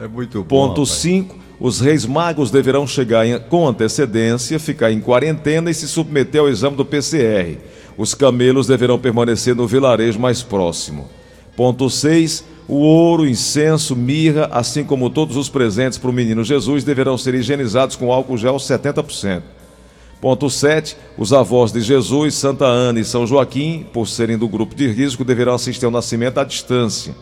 É 0.02 0.08
muito 0.08 0.40
bom. 0.40 0.48
Ponto 0.48 0.86
5 0.86 1.49
os 1.60 1.82
reis 1.82 2.06
magos 2.06 2.50
deverão 2.50 2.88
chegar 2.88 3.26
em, 3.26 3.38
com 3.38 3.68
antecedência, 3.68 4.60
ficar 4.60 4.92
em 4.92 5.02
quarentena 5.02 5.70
e 5.70 5.74
se 5.74 5.88
submeter 5.88 6.40
ao 6.40 6.50
exame 6.50 6.78
do 6.78 6.86
PCR. 6.86 7.58
Os 7.98 8.14
camelos 8.14 8.68
deverão 8.68 8.98
permanecer 8.98 9.54
no 9.54 9.68
vilarejo 9.68 10.20
mais 10.20 10.42
próximo. 10.42 11.10
Ponto 11.58 11.90
6. 11.90 12.46
O 12.66 12.76
ouro, 12.76 13.28
incenso, 13.28 13.96
mirra, 13.96 14.48
assim 14.52 14.86
como 14.86 15.10
todos 15.10 15.36
os 15.36 15.50
presentes 15.50 15.98
para 15.98 16.10
o 16.10 16.14
menino 16.14 16.44
Jesus, 16.44 16.84
deverão 16.84 17.18
ser 17.18 17.34
higienizados 17.34 17.98
com 17.98 18.14
álcool 18.14 18.38
gel 18.38 18.56
70%. 18.56 19.42
Ponto 20.22 20.50
7. 20.50 20.96
Os 21.18 21.34
avós 21.34 21.74
de 21.74 21.82
Jesus, 21.82 22.36
Santa 22.36 22.66
Ana 22.66 23.02
e 23.02 23.04
São 23.04 23.28
Joaquim, 23.28 23.86
por 23.92 24.08
serem 24.08 24.38
do 24.38 24.48
grupo 24.48 24.76
de 24.76 24.88
risco, 24.88 25.26
deverão 25.26 25.56
assistir 25.56 25.84
ao 25.84 25.92
nascimento 25.92 26.38
à 26.40 26.44
distância. 26.46 27.14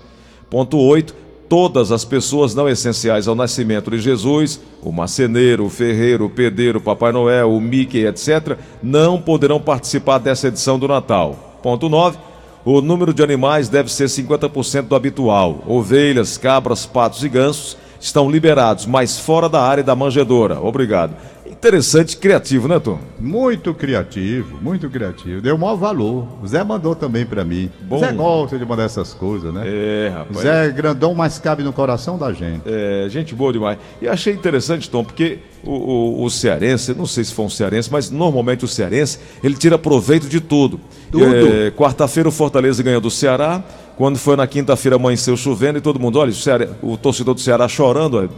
Ponto 0.50 0.78
8. 0.78 1.27
Todas 1.50 1.94
as 1.94 2.04
pessoas 2.04 2.54
não 2.54 2.68
essenciais 2.68 3.28
ao 3.28 3.36
nascimento 3.36 3.90
de 3.90 4.00
Jesus, 4.00 4.60
o 4.82 4.92
marceneiro, 4.92 5.66
o 5.66 5.70
ferreiro, 5.70 6.26
o 6.26 6.30
pedreiro, 6.30 6.80
o 6.80 6.82
Papai 6.82 7.14
Noel, 7.14 7.54
o 7.54 7.62
Mickey, 7.62 8.06
etc., 8.06 8.58
não 8.84 9.22
poderão 9.22 9.60
participar 9.60 10.18
dessa 10.18 10.50
edição 10.50 10.78
do 10.78 10.88
Natal. 10.88 11.60
Ponto 11.64 11.88
9. 11.88 12.18
O 12.66 12.82
número 12.82 13.14
de 13.14 13.24
animais 13.24 13.70
deve 13.70 13.90
ser 13.90 14.10
50% 14.10 14.84
do 14.84 14.96
habitual. 14.96 15.64
Ovelhas, 15.66 16.38
cabras, 16.38 16.86
patos 16.86 17.24
e 17.24 17.30
gansos 17.30 17.78
estão 17.98 18.30
liberados, 18.30 18.86
mas 18.86 19.18
fora 19.18 19.48
da 19.48 19.62
área 19.62 19.84
da 19.84 19.96
manjedoura. 19.96 20.60
Obrigado. 20.62 21.16
Interessante, 21.58 22.16
criativo, 22.16 22.68
né, 22.68 22.80
Tom? 22.80 23.00
Muito 23.20 23.74
criativo, 23.74 24.60
muito 24.62 24.88
criativo. 24.92 25.42
Deu 25.42 25.58
maior 25.58 25.76
valor. 25.76 26.28
O 26.42 26.48
Zé 26.48 26.64
mandou 26.64 26.96
também 26.96 27.26
para 27.26 27.44
mim. 27.44 27.72
Bom. 27.82 27.98
Zé 27.98 28.12
gosta 28.12 28.60
de 28.60 28.66
mandar 28.66 28.84
essas 28.84 29.12
coisas, 29.16 29.52
né? 29.52 29.64
É, 29.66 30.12
rapaz. 30.14 30.42
Zé 30.42 30.68
é 30.68 30.70
grandão, 30.70 31.16
mas 31.16 31.40
cabe 31.40 31.64
no 31.64 31.74
coração 31.74 32.16
da 32.16 32.32
gente. 32.32 32.62
É, 32.64 33.08
gente 33.10 33.34
boa 33.34 33.52
demais. 33.52 33.80
E 34.00 34.08
achei 34.08 34.34
interessante, 34.34 34.88
Tom, 34.88 35.04
porque 35.04 35.40
o, 35.64 35.72
o, 35.72 36.24
o 36.26 36.30
cearense, 36.30 36.94
não 36.94 37.08
sei 37.08 37.24
se 37.24 37.34
foi 37.34 37.46
um 37.46 37.50
cearense, 37.50 37.92
mas 37.92 38.12
normalmente 38.12 38.64
o 38.64 38.68
cearense, 38.68 39.18
ele 39.44 39.56
tira 39.56 39.80
proveito 39.80 40.30
de 40.30 40.40
tudo. 40.40 40.80
Tudo. 41.12 41.26
É, 41.26 41.72
Quarta-feira 41.72 42.30
o 42.30 42.32
Fortaleza 42.32 42.84
ganhou 42.84 43.02
do 43.02 43.10
Ceará. 43.10 43.64
Quando 43.98 44.20
foi 44.20 44.36
na 44.36 44.46
quinta-feira 44.46 44.96
amanheceu 44.96 45.36
chovendo 45.36 45.80
e 45.80 45.82
todo 45.82 46.00
mundo, 46.00 46.20
olha, 46.20 46.30
o, 46.30 46.36
Ceará, 46.36 46.68
o 46.84 46.96
torcedor 46.96 47.34
do 47.34 47.42
Ceará 47.42 47.68
chorando, 47.68 48.30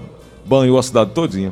banhou 0.45 0.79
a 0.79 0.83
cidade 0.83 1.11
todinha. 1.11 1.51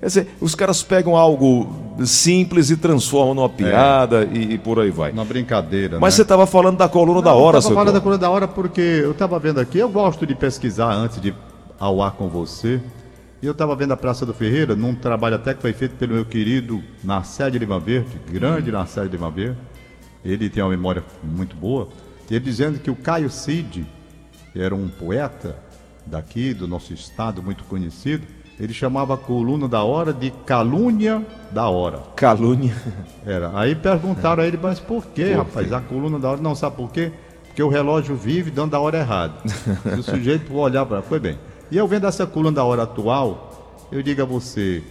Quer 0.00 0.06
dizer, 0.06 0.28
os 0.40 0.54
caras 0.54 0.82
pegam 0.82 1.16
algo 1.16 1.66
simples 2.06 2.70
e 2.70 2.76
transformam 2.76 3.34
numa 3.34 3.48
piada 3.48 4.22
é. 4.24 4.28
e, 4.32 4.54
e, 4.54 4.58
por 4.58 4.78
aí 4.78 4.90
vai. 4.90 5.10
Uma 5.10 5.24
brincadeira. 5.24 5.98
Mas 5.98 6.14
né? 6.14 6.16
você 6.16 6.22
estava 6.22 6.46
falando 6.46 6.76
da 6.76 6.88
coluna 6.88 7.16
Não, 7.16 7.24
da 7.24 7.34
hora. 7.34 7.56
Eu 7.56 7.58
estava 7.58 7.74
falando 7.74 7.94
da 7.94 8.00
coluna 8.00 8.18
da 8.18 8.30
hora 8.30 8.46
porque 8.46 8.80
eu 8.80 9.10
estava 9.10 9.38
vendo 9.38 9.58
aqui, 9.58 9.78
eu 9.78 9.88
gosto 9.88 10.24
de 10.24 10.34
pesquisar 10.36 10.92
antes 10.92 11.20
de 11.20 11.34
ao 11.78 12.00
ar 12.00 12.12
com 12.12 12.28
você. 12.28 12.80
E 13.40 13.46
eu 13.46 13.52
estava 13.52 13.74
vendo 13.76 13.92
a 13.92 13.96
Praça 13.96 14.26
do 14.26 14.34
Ferreira, 14.34 14.74
num 14.74 14.94
trabalho 14.94 15.36
até 15.36 15.54
que 15.54 15.62
foi 15.62 15.72
feito 15.72 15.94
pelo 15.94 16.14
meu 16.14 16.24
querido 16.24 16.82
Narcélio 17.04 17.58
Lima 17.58 17.78
Verde, 17.78 18.20
grande 18.30 18.70
hum. 18.70 18.72
Narcélio 18.72 19.10
Lima 19.10 19.30
Verde. 19.30 19.58
Ele 20.24 20.50
tem 20.50 20.62
uma 20.62 20.70
memória 20.70 21.04
muito 21.22 21.54
boa. 21.54 21.88
Ele 22.28 22.40
dizendo 22.40 22.80
que 22.80 22.90
o 22.90 22.96
Caio 22.96 23.30
Cid, 23.30 23.86
que 24.52 24.60
era 24.60 24.74
um 24.74 24.88
poeta 24.88 25.56
daqui, 26.04 26.52
do 26.52 26.66
nosso 26.66 26.92
estado, 26.92 27.42
muito 27.42 27.62
conhecido, 27.64 28.26
ele 28.60 28.74
chamava 28.74 29.14
a 29.14 29.16
coluna 29.16 29.68
da 29.68 29.82
hora 29.82 30.12
de 30.12 30.30
calúnia 30.44 31.24
da 31.50 31.68
hora. 31.68 32.02
Calúnia? 32.16 32.74
Era. 33.24 33.52
Aí 33.54 33.74
perguntaram 33.74 34.42
a 34.42 34.46
ele, 34.46 34.58
mas 34.60 34.80
por 34.80 35.06
que, 35.06 35.32
rapaz? 35.32 35.72
A 35.72 35.80
coluna 35.80 36.18
da 36.18 36.30
hora. 36.30 36.40
Não 36.40 36.54
sabe 36.54 36.76
por 36.76 36.90
quê? 36.90 37.12
Porque 37.46 37.62
o 37.62 37.68
relógio 37.68 38.16
vive 38.16 38.50
dando 38.50 38.74
a 38.74 38.80
hora 38.80 38.98
errada. 38.98 39.34
Se 39.48 40.00
o 40.00 40.02
sujeito 40.02 40.52
olhar 40.54 40.84
para. 40.86 41.02
Foi 41.02 41.20
bem. 41.20 41.38
E 41.70 41.76
eu 41.76 41.86
vendo 41.86 42.06
essa 42.06 42.26
coluna 42.26 42.56
da 42.56 42.64
hora 42.64 42.82
atual, 42.82 43.86
eu 43.92 44.02
digo 44.02 44.22
a 44.22 44.24
você, 44.24 44.82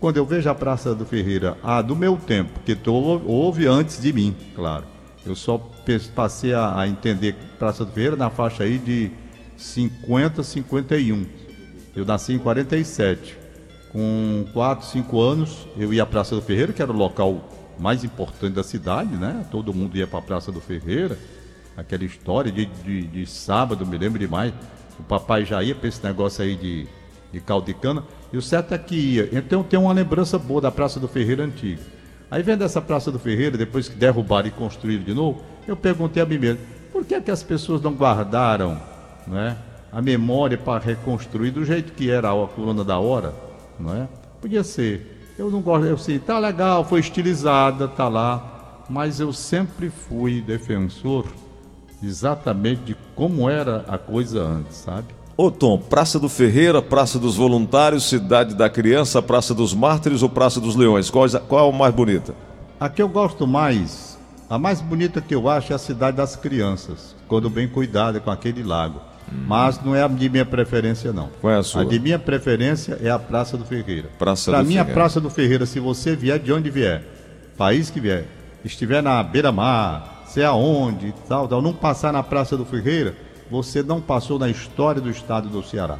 quando 0.00 0.18
eu 0.18 0.26
vejo 0.26 0.50
a 0.50 0.54
Praça 0.54 0.94
do 0.94 1.06
Ferreira, 1.06 1.56
ah, 1.62 1.80
do 1.80 1.96
meu 1.96 2.16
tempo, 2.16 2.60
que 2.64 2.76
houve 2.86 3.66
antes 3.66 4.00
de 4.00 4.12
mim, 4.12 4.36
claro. 4.54 4.84
Eu 5.24 5.34
só 5.34 5.58
passei 6.14 6.52
a, 6.52 6.78
a 6.78 6.86
entender 6.86 7.34
Praça 7.58 7.84
do 7.84 7.92
Ferreira 7.92 8.16
na 8.16 8.28
faixa 8.28 8.64
aí 8.64 8.76
de 8.78 9.10
50, 9.56 10.42
51. 10.42 11.45
Eu 11.96 12.04
nasci 12.04 12.34
em 12.34 12.38
47. 12.38 13.38
Com 13.90 14.44
4, 14.52 14.86
5 14.86 15.20
anos, 15.20 15.66
eu 15.78 15.94
ia 15.94 16.02
à 16.02 16.06
Praça 16.06 16.34
do 16.34 16.42
Ferreira, 16.42 16.72
que 16.72 16.82
era 16.82 16.92
o 16.92 16.96
local 16.96 17.48
mais 17.78 18.04
importante 18.04 18.54
da 18.54 18.62
cidade, 18.62 19.16
né? 19.16 19.46
Todo 19.50 19.72
mundo 19.72 19.96
ia 19.96 20.06
para 20.06 20.18
a 20.18 20.22
Praça 20.22 20.52
do 20.52 20.60
Ferreira. 20.60 21.18
Aquela 21.74 22.04
história 22.04 22.52
de, 22.52 22.66
de, 22.66 23.06
de, 23.06 23.26
sábado, 23.26 23.86
me 23.86 23.96
lembro 23.96 24.18
demais. 24.18 24.52
O 25.00 25.02
papai 25.02 25.46
já 25.46 25.62
ia 25.62 25.74
para 25.74 25.88
esse 25.88 26.04
negócio 26.04 26.44
aí 26.44 26.54
de, 26.54 26.86
de 27.32 27.40
caldo 27.40 27.66
de 27.66 27.74
cana. 27.74 28.04
E 28.30 28.36
o 28.36 28.42
certo 28.42 28.74
é 28.74 28.78
que 28.78 28.94
ia. 28.94 29.30
Então 29.32 29.62
tem 29.62 29.78
uma 29.78 29.92
lembrança 29.92 30.38
boa 30.38 30.60
da 30.60 30.70
Praça 30.70 31.00
do 31.00 31.08
Ferreira 31.08 31.44
antiga. 31.44 31.80
Aí 32.30 32.42
vendo 32.42 32.62
essa 32.62 32.82
Praça 32.82 33.10
do 33.10 33.18
Ferreira, 33.18 33.56
depois 33.56 33.88
que 33.88 33.96
derrubaram 33.96 34.48
e 34.48 34.50
construíram 34.50 35.04
de 35.04 35.14
novo, 35.14 35.42
eu 35.66 35.76
perguntei 35.76 36.22
a 36.22 36.26
mim 36.26 36.38
mesmo, 36.38 36.60
por 36.92 37.04
que, 37.04 37.14
é 37.14 37.20
que 37.20 37.30
as 37.30 37.42
pessoas 37.42 37.80
não 37.80 37.94
guardaram 37.94 38.80
né, 39.26 39.56
a 39.92 40.02
memória 40.02 40.58
para 40.58 40.82
reconstruir 40.82 41.50
do 41.50 41.64
jeito 41.64 41.92
que 41.92 42.10
era 42.10 42.30
a 42.30 42.46
coluna 42.46 42.84
da 42.84 42.98
hora, 42.98 43.34
não 43.78 43.94
é? 43.94 44.08
Podia 44.40 44.62
ser. 44.64 45.34
Eu 45.38 45.50
não 45.50 45.60
gosto, 45.60 45.86
eu 45.86 45.98
sei, 45.98 46.18
tá 46.18 46.38
legal, 46.38 46.84
foi 46.84 47.00
estilizada, 47.00 47.86
tá 47.86 48.08
lá, 48.08 48.82
mas 48.88 49.20
eu 49.20 49.32
sempre 49.32 49.90
fui 49.90 50.40
defensor 50.40 51.26
exatamente 52.02 52.82
de 52.82 52.96
como 53.14 53.48
era 53.48 53.84
a 53.88 53.98
coisa 53.98 54.42
antes, 54.42 54.76
sabe? 54.76 55.06
Ô 55.36 55.50
Tom, 55.50 55.78
Praça 55.78 56.18
do 56.18 56.30
Ferreira, 56.30 56.80
Praça 56.80 57.18
dos 57.18 57.36
Voluntários, 57.36 58.08
Cidade 58.08 58.54
da 58.54 58.70
Criança, 58.70 59.20
Praça 59.20 59.52
dos 59.52 59.74
Mártires 59.74 60.22
ou 60.22 60.30
Praça 60.30 60.58
dos 60.58 60.74
Leões? 60.74 61.10
Qual, 61.10 61.28
qual 61.46 61.66
é 61.66 61.74
a 61.74 61.76
mais 61.76 61.94
bonita? 61.94 62.34
A 62.80 62.88
que 62.88 63.02
eu 63.02 63.08
gosto 63.08 63.46
mais, 63.46 64.18
a 64.48 64.58
mais 64.58 64.80
bonita 64.80 65.20
que 65.20 65.34
eu 65.34 65.48
acho 65.48 65.72
é 65.72 65.76
a 65.76 65.78
Cidade 65.78 66.16
das 66.16 66.36
Crianças, 66.36 67.14
quando 67.28 67.50
bem 67.50 67.68
cuidada 67.68 68.20
com 68.20 68.30
aquele 68.30 68.62
lago. 68.62 69.00
Mas 69.30 69.82
não 69.82 69.94
é 69.94 70.02
a 70.02 70.08
de 70.08 70.28
minha 70.28 70.44
preferência, 70.44 71.12
não. 71.12 71.30
Qual 71.40 71.52
é 71.52 71.58
a 71.58 71.62
sua? 71.62 71.82
A 71.82 71.84
de 71.84 71.98
minha 71.98 72.18
preferência 72.18 72.98
é 73.02 73.10
a 73.10 73.18
Praça 73.18 73.56
do 73.56 73.64
Ferreira. 73.64 74.08
Praça 74.18 74.50
Para 74.50 74.62
mim, 74.62 74.78
a 74.78 74.84
Praça 74.84 75.20
do 75.20 75.28
Ferreira, 75.28 75.66
se 75.66 75.80
você 75.80 76.14
vier 76.14 76.38
de 76.38 76.52
onde 76.52 76.70
vier, 76.70 77.02
país 77.56 77.90
que 77.90 78.00
vier, 78.00 78.24
estiver 78.64 79.02
na 79.02 79.22
beira-mar, 79.22 80.24
sei 80.28 80.44
aonde, 80.44 81.14
tal, 81.28 81.48
tal, 81.48 81.60
não 81.60 81.72
passar 81.72 82.12
na 82.12 82.22
Praça 82.22 82.56
do 82.56 82.64
Ferreira, 82.64 83.14
você 83.50 83.82
não 83.82 84.00
passou 84.00 84.38
na 84.38 84.48
história 84.48 85.00
do 85.00 85.10
estado 85.10 85.48
do 85.48 85.62
Ceará. 85.62 85.98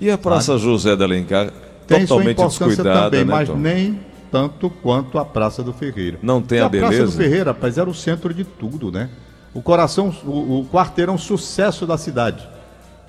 E 0.00 0.10
a 0.10 0.16
Praça 0.16 0.52
Sabe? 0.52 0.60
José 0.60 0.96
de 0.96 1.02
Alencar, 1.02 1.52
tem 1.86 2.06
totalmente 2.06 2.36
sua 2.36 2.44
importância 2.44 2.66
descuidada, 2.66 3.10
também, 3.10 3.24
né, 3.24 3.32
mas 3.32 3.48
Tom? 3.48 3.56
nem 3.56 4.00
tanto 4.30 4.70
quanto 4.70 5.18
a 5.18 5.24
Praça 5.24 5.62
do 5.62 5.72
Ferreira. 5.72 6.18
Não 6.22 6.40
tem 6.40 6.60
a, 6.60 6.66
a 6.66 6.68
beleza? 6.68 6.86
A 6.86 6.96
Praça 6.96 7.12
do 7.12 7.22
Ferreira, 7.22 7.50
rapaz, 7.52 7.76
era 7.76 7.88
o 7.88 7.94
centro 7.94 8.32
de 8.32 8.44
tudo, 8.44 8.90
né? 8.90 9.10
O 9.52 9.60
coração, 9.60 10.14
o, 10.24 10.60
o 10.60 10.68
quarteirão 10.72 11.18
sucesso 11.18 11.86
da 11.86 11.98
cidade. 11.98 12.48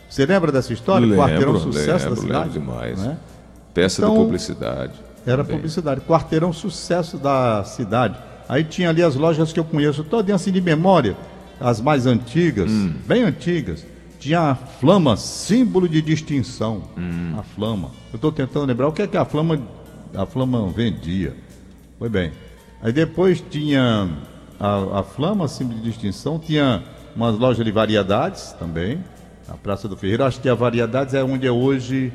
Você 0.10 0.26
lembra 0.26 0.52
dessa 0.52 0.72
história? 0.74 1.06
Lembro, 1.06 1.26
quarteirão 1.26 1.60
sucesso 1.60 2.06
lembro, 2.06 2.10
da 2.10 2.22
cidade? 2.22 2.60
Lembro 2.60 2.74
demais. 2.74 3.00
Né? 3.02 3.18
Peça 3.74 4.02
então, 4.02 4.14
de 4.14 4.20
publicidade. 4.20 4.94
Era 5.26 5.44
também. 5.44 5.58
publicidade. 5.58 6.02
Quarteirão 6.02 6.54
sucesso 6.54 7.18
da 7.18 7.64
cidade. 7.64 8.18
Aí 8.48 8.64
tinha 8.64 8.90
ali 8.90 9.02
as 9.02 9.16
lojas 9.16 9.52
que 9.54 9.60
eu 9.60 9.64
conheço, 9.64 10.04
todas 10.04 10.36
assim 10.36 10.52
de 10.52 10.62
memória, 10.62 11.16
as 11.60 11.80
mais 11.80 12.06
antigas, 12.06 12.70
hum. 12.70 12.94
bem 13.06 13.24
antigas. 13.24 13.86
Tinha 14.20 14.52
a 14.52 14.56
Flama, 14.56 15.18
símbolo 15.18 15.88
de 15.88 16.02
distinção. 16.02 16.84
Hum. 16.98 17.34
A 17.38 17.44
Flama. 17.44 17.92
Eu 18.12 18.18
estou 18.18 18.32
tentando 18.32 18.66
lembrar 18.66 18.88
o 18.88 18.92
que 18.92 19.02
é 19.02 19.08
que 19.08 19.18
a 19.18 19.26
Flama, 19.26 19.60
a 20.16 20.26
Flama 20.26 20.68
vendia. 20.70 21.36
Foi 21.98 22.10
bem. 22.10 22.32
Aí 22.82 22.92
depois 22.92 23.44
tinha 23.50 24.10
a, 24.60 25.00
a 25.00 25.04
Flama, 25.04 25.48
símbolo 25.48 25.80
de 25.80 25.90
distinção, 25.90 26.38
tinha 26.38 26.84
umas 27.16 27.38
lojas 27.38 27.66
de 27.66 27.72
variedades 27.72 28.54
também. 28.60 29.04
A 29.48 29.54
Praça 29.54 29.88
do 29.88 29.98
Ferreiro, 29.98 30.24
acho 30.24 30.40
que 30.40 30.50
a 30.50 30.56
Variedades 30.56 31.14
é 31.14 31.24
onde 31.24 31.46
é 31.46 31.52
hoje. 31.52 32.14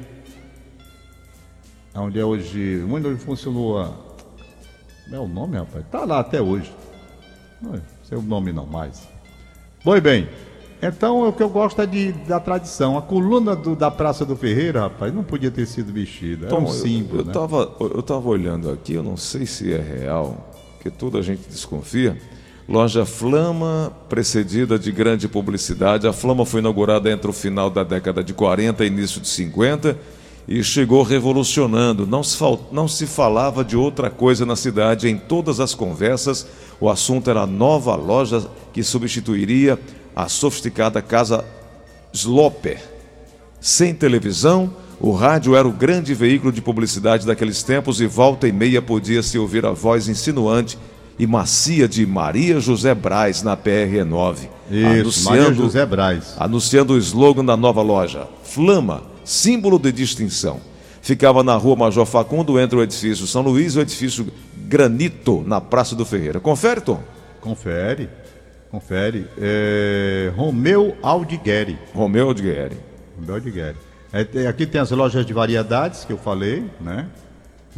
Onde 1.95 2.19
é 2.19 2.25
hoje. 2.25 2.85
Onde 2.91 3.17
funcionou 3.17 3.79
a. 3.79 3.93
Como 5.05 5.17
é 5.17 5.19
o 5.19 5.29
nome, 5.29 5.57
rapaz? 5.57 5.85
Está 5.85 6.05
lá 6.05 6.21
até 6.21 6.41
hoje. 6.41 6.73
Não 7.61 7.75
é 7.75 7.81
seu 8.09 8.23
nome 8.23 8.53
não 8.53 8.67
mais. 8.67 9.07
Pois 9.85 10.03
bem, 10.03 10.29
então 10.83 11.29
o 11.29 11.33
que 11.33 11.43
eu 11.43 11.49
gosto 11.49 11.83
é 11.83 11.87
de, 11.87 12.13
da 12.13 12.41
tradição. 12.41 12.97
A 12.97 13.03
coluna 13.03 13.55
do, 13.55 13.77
da 13.77 13.91
Praça 13.91 14.25
do 14.25 14.35
Ferreira, 14.35 14.81
rapaz, 14.81 15.13
não 15.13 15.23
podia 15.23 15.51
ter 15.51 15.67
sido 15.67 15.93
vestida. 15.93 16.49
É 16.49 16.55
um 16.55 16.67
símbolo. 16.69 17.21
Eu, 17.21 17.25
né? 17.27 17.33
tava, 17.33 17.77
eu 17.81 18.03
tava 18.03 18.29
olhando 18.29 18.71
aqui, 18.71 18.95
eu 18.95 19.03
não 19.03 19.17
sei 19.17 19.45
se 19.45 19.73
é 19.73 19.81
real, 19.81 20.51
porque 20.75 20.91
toda 20.91 21.19
a 21.19 21.23
gente 21.23 21.49
desconfia. 21.49 22.17
Loja 22.69 23.07
Flama, 23.07 23.91
precedida 24.11 24.79
de 24.79 24.93
grande 24.93 25.27
publicidade. 25.27 26.07
A 26.07 26.13
Flama 26.13 26.45
foi 26.45 26.61
inaugurada 26.61 27.11
entre 27.11 27.31
o 27.31 27.33
final 27.33 27.71
da 27.71 27.83
década 27.83 28.23
de 28.23 28.35
40 28.35 28.85
e 28.85 28.89
início 28.89 29.23
de 29.23 29.29
50 29.29 29.97
e 30.47 30.63
chegou 30.63 31.03
revolucionando. 31.03 32.07
Não 32.07 32.23
se, 32.23 32.37
não 32.71 32.87
se 32.87 33.07
falava 33.07 33.65
de 33.65 33.75
outra 33.75 34.11
coisa 34.11 34.45
na 34.45 34.55
cidade. 34.55 35.09
Em 35.09 35.17
todas 35.17 35.61
as 35.61 35.75
conversas, 35.75 36.47
o 36.79 36.91
assunto 36.91 37.31
era 37.31 37.41
a 37.41 37.47
nova 37.47 37.97
loja 37.97 38.47
que 38.71 38.83
substituiria 38.83 39.79
a 40.15 40.29
sofisticada 40.29 41.01
casa 41.01 41.47
Sloper. 42.13 42.83
Sem 43.63 43.95
televisão, 43.95 44.71
o 45.01 45.13
rádio 45.13 45.57
era 45.57 45.67
o 45.67 45.73
grande 45.73 46.13
veículo 46.13 46.53
de 46.53 46.61
publicidade 46.61 47.27
daqueles 47.27 47.63
tempos 47.63 47.99
e 48.03 48.07
volta 48.07 48.47
e 48.47 48.53
meia 48.53 48.83
podia 48.83 49.23
se 49.23 49.39
ouvir 49.39 49.65
a 49.65 49.71
voz 49.71 50.07
insinuante 50.07 50.77
e 51.19 51.27
macia 51.27 51.89
de 51.89 52.07
Maria 52.07 52.61
José 52.61 52.95
Braz 52.95 53.43
na 53.43 53.57
PR9. 53.57 54.49
Isso, 54.71 55.25
Maria 55.25 55.53
José 55.53 55.85
Braz. 55.85 56.37
Anunciando 56.39 56.95
o 56.95 56.99
slogan 56.99 57.45
da 57.45 57.57
nova 57.57 57.83
loja: 57.83 58.29
Flama, 58.45 59.03
símbolo 59.25 59.79
de 59.79 59.91
distinção. 59.91 60.61
Ficava 61.03 61.43
na 61.43 61.57
rua 61.57 61.75
Major 61.75 62.05
Facundo, 62.05 62.59
entre 62.59 62.77
o 62.79 62.83
edifício 62.83 63.27
São 63.27 63.43
Luís 63.43 63.75
e 63.75 63.79
o 63.79 63.81
edifício 63.81 64.27
Granito, 64.67 65.43
na 65.47 65.61
Praça 65.61 65.97
do 65.97 66.05
Ferreira. 66.05 66.39
Confere, 66.39 66.81
Tom? 66.81 67.01
Confere. 67.41 68.11
confere. 68.71 69.27
É, 69.39 70.31
Romeu 70.37 70.97
Aldigueri. 71.03 71.79
Romeu 71.95 72.29
Aldigueri. 72.29 72.77
Romeu 73.19 73.37
Aldigueri. 73.37 73.77
É, 74.13 74.47
aqui 74.47 74.67
tem 74.67 74.81
as 74.81 74.91
lojas 74.91 75.25
de 75.25 75.33
variedades 75.33 76.05
que 76.05 76.13
eu 76.13 76.19
falei, 76.19 76.65
né? 76.81 77.07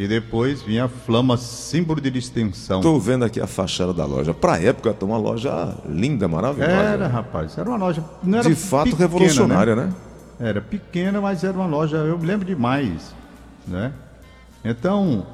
E 0.00 0.08
depois 0.08 0.62
vinha 0.62 0.86
a 0.86 0.88
Flama, 0.88 1.36
símbolo 1.36 2.00
de 2.00 2.10
distinção. 2.10 2.78
Estou 2.78 2.98
vendo 2.98 3.22
aqui 3.22 3.38
a 3.38 3.46
fachada 3.46 3.92
da 3.92 4.06
loja. 4.06 4.32
Para 4.32 4.54
a 4.54 4.62
época, 4.62 4.96
uma 5.02 5.18
loja 5.18 5.76
linda, 5.86 6.26
maravilhosa. 6.26 6.72
Era, 6.72 7.06
rapaz. 7.06 7.58
Era 7.58 7.68
uma 7.68 7.76
loja. 7.76 8.02
Era 8.26 8.48
de 8.48 8.54
fato 8.54 8.84
pequena, 8.84 8.98
revolucionária, 9.00 9.76
né? 9.76 9.92
né? 10.38 10.48
Era 10.48 10.62
pequena, 10.62 11.20
mas 11.20 11.44
era 11.44 11.52
uma 11.52 11.66
loja. 11.66 11.98
Eu 11.98 12.18
me 12.18 12.24
lembro 12.24 12.46
demais, 12.46 13.14
né? 13.68 13.92
Então, 14.64 15.26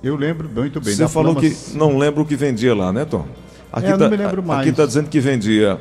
eu 0.00 0.14
lembro 0.14 0.48
muito 0.48 0.80
bem. 0.80 0.94
Você 0.94 1.08
falou 1.08 1.32
Flama... 1.32 1.48
que 1.48 1.76
não 1.76 1.98
lembra 1.98 2.22
o 2.22 2.24
que 2.24 2.36
vendia 2.36 2.72
lá, 2.72 2.92
né, 2.92 3.04
Tom? 3.04 3.26
Aqui 3.72 3.88
é, 3.88 3.90
tá, 3.90 3.98
não 3.98 4.10
me 4.10 4.16
lembro 4.16 4.44
mais. 4.44 4.60
Aqui 4.60 4.70
está 4.70 4.86
dizendo 4.86 5.10
que 5.10 5.18
vendia 5.18 5.80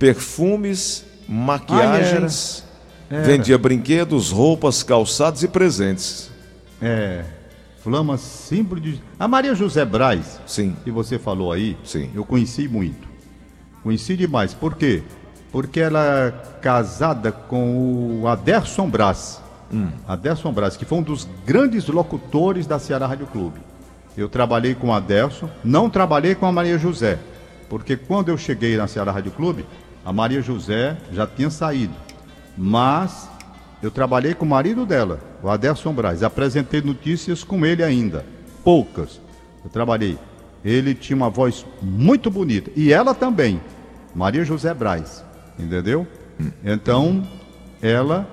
perfumes, 0.00 1.04
maquiagens, 1.28 2.64
ah, 3.08 3.14
era. 3.14 3.22
Era. 3.22 3.36
vendia 3.36 3.56
brinquedos, 3.56 4.32
roupas, 4.32 4.82
calçados 4.82 5.44
e 5.44 5.46
presentes. 5.46 6.28
É. 6.82 7.22
Flama 7.82 8.16
símbolo 8.16 8.80
de. 8.80 9.00
A 9.18 9.26
Maria 9.26 9.54
José 9.54 9.84
Braz, 9.84 10.40
Sim. 10.46 10.76
que 10.84 10.90
você 10.90 11.18
falou 11.18 11.50
aí, 11.50 11.76
Sim. 11.84 12.10
eu 12.14 12.24
conheci 12.24 12.68
muito. 12.68 13.08
Conheci 13.82 14.16
demais. 14.16 14.54
Por 14.54 14.76
quê? 14.76 15.02
Porque 15.50 15.80
ela 15.80 16.04
é 16.04 16.30
casada 16.60 17.32
com 17.32 18.20
o 18.22 18.28
Aderson 18.28 18.88
Braz. 18.88 19.42
Hum. 19.72 19.88
Aderson 20.06 20.52
Braz, 20.52 20.76
que 20.76 20.84
foi 20.84 20.98
um 20.98 21.02
dos 21.02 21.28
grandes 21.44 21.88
locutores 21.88 22.66
da 22.66 22.78
Ceará 22.78 23.06
Rádio 23.06 23.26
Clube. 23.26 23.60
Eu 24.16 24.28
trabalhei 24.28 24.74
com 24.74 24.88
o 24.88 24.92
Aderson, 24.92 25.50
não 25.64 25.90
trabalhei 25.90 26.34
com 26.36 26.46
a 26.46 26.52
Maria 26.52 26.78
José. 26.78 27.18
Porque 27.68 27.96
quando 27.96 28.28
eu 28.28 28.38
cheguei 28.38 28.76
na 28.76 28.86
Ceará 28.86 29.10
Rádio 29.10 29.32
Clube, 29.32 29.66
a 30.04 30.12
Maria 30.12 30.40
José 30.40 30.96
já 31.12 31.26
tinha 31.26 31.50
saído. 31.50 31.94
Mas 32.56 33.28
eu 33.82 33.90
trabalhei 33.90 34.32
com 34.32 34.44
o 34.44 34.48
marido 34.48 34.86
dela, 34.86 35.18
o 35.42 35.50
Aderson 35.50 35.92
Braz. 35.92 36.22
Apresentei 36.22 36.80
notícias 36.80 37.42
com 37.42 37.66
ele 37.66 37.82
ainda. 37.82 38.24
Poucas. 38.62 39.20
Eu 39.64 39.70
trabalhei. 39.70 40.16
Ele 40.64 40.94
tinha 40.94 41.16
uma 41.16 41.28
voz 41.28 41.66
muito 41.82 42.30
bonita. 42.30 42.70
E 42.76 42.92
ela 42.92 43.12
também. 43.12 43.60
Maria 44.14 44.44
José 44.44 44.72
Braz. 44.72 45.24
Entendeu? 45.58 46.06
Então, 46.64 47.26
ela 47.80 48.28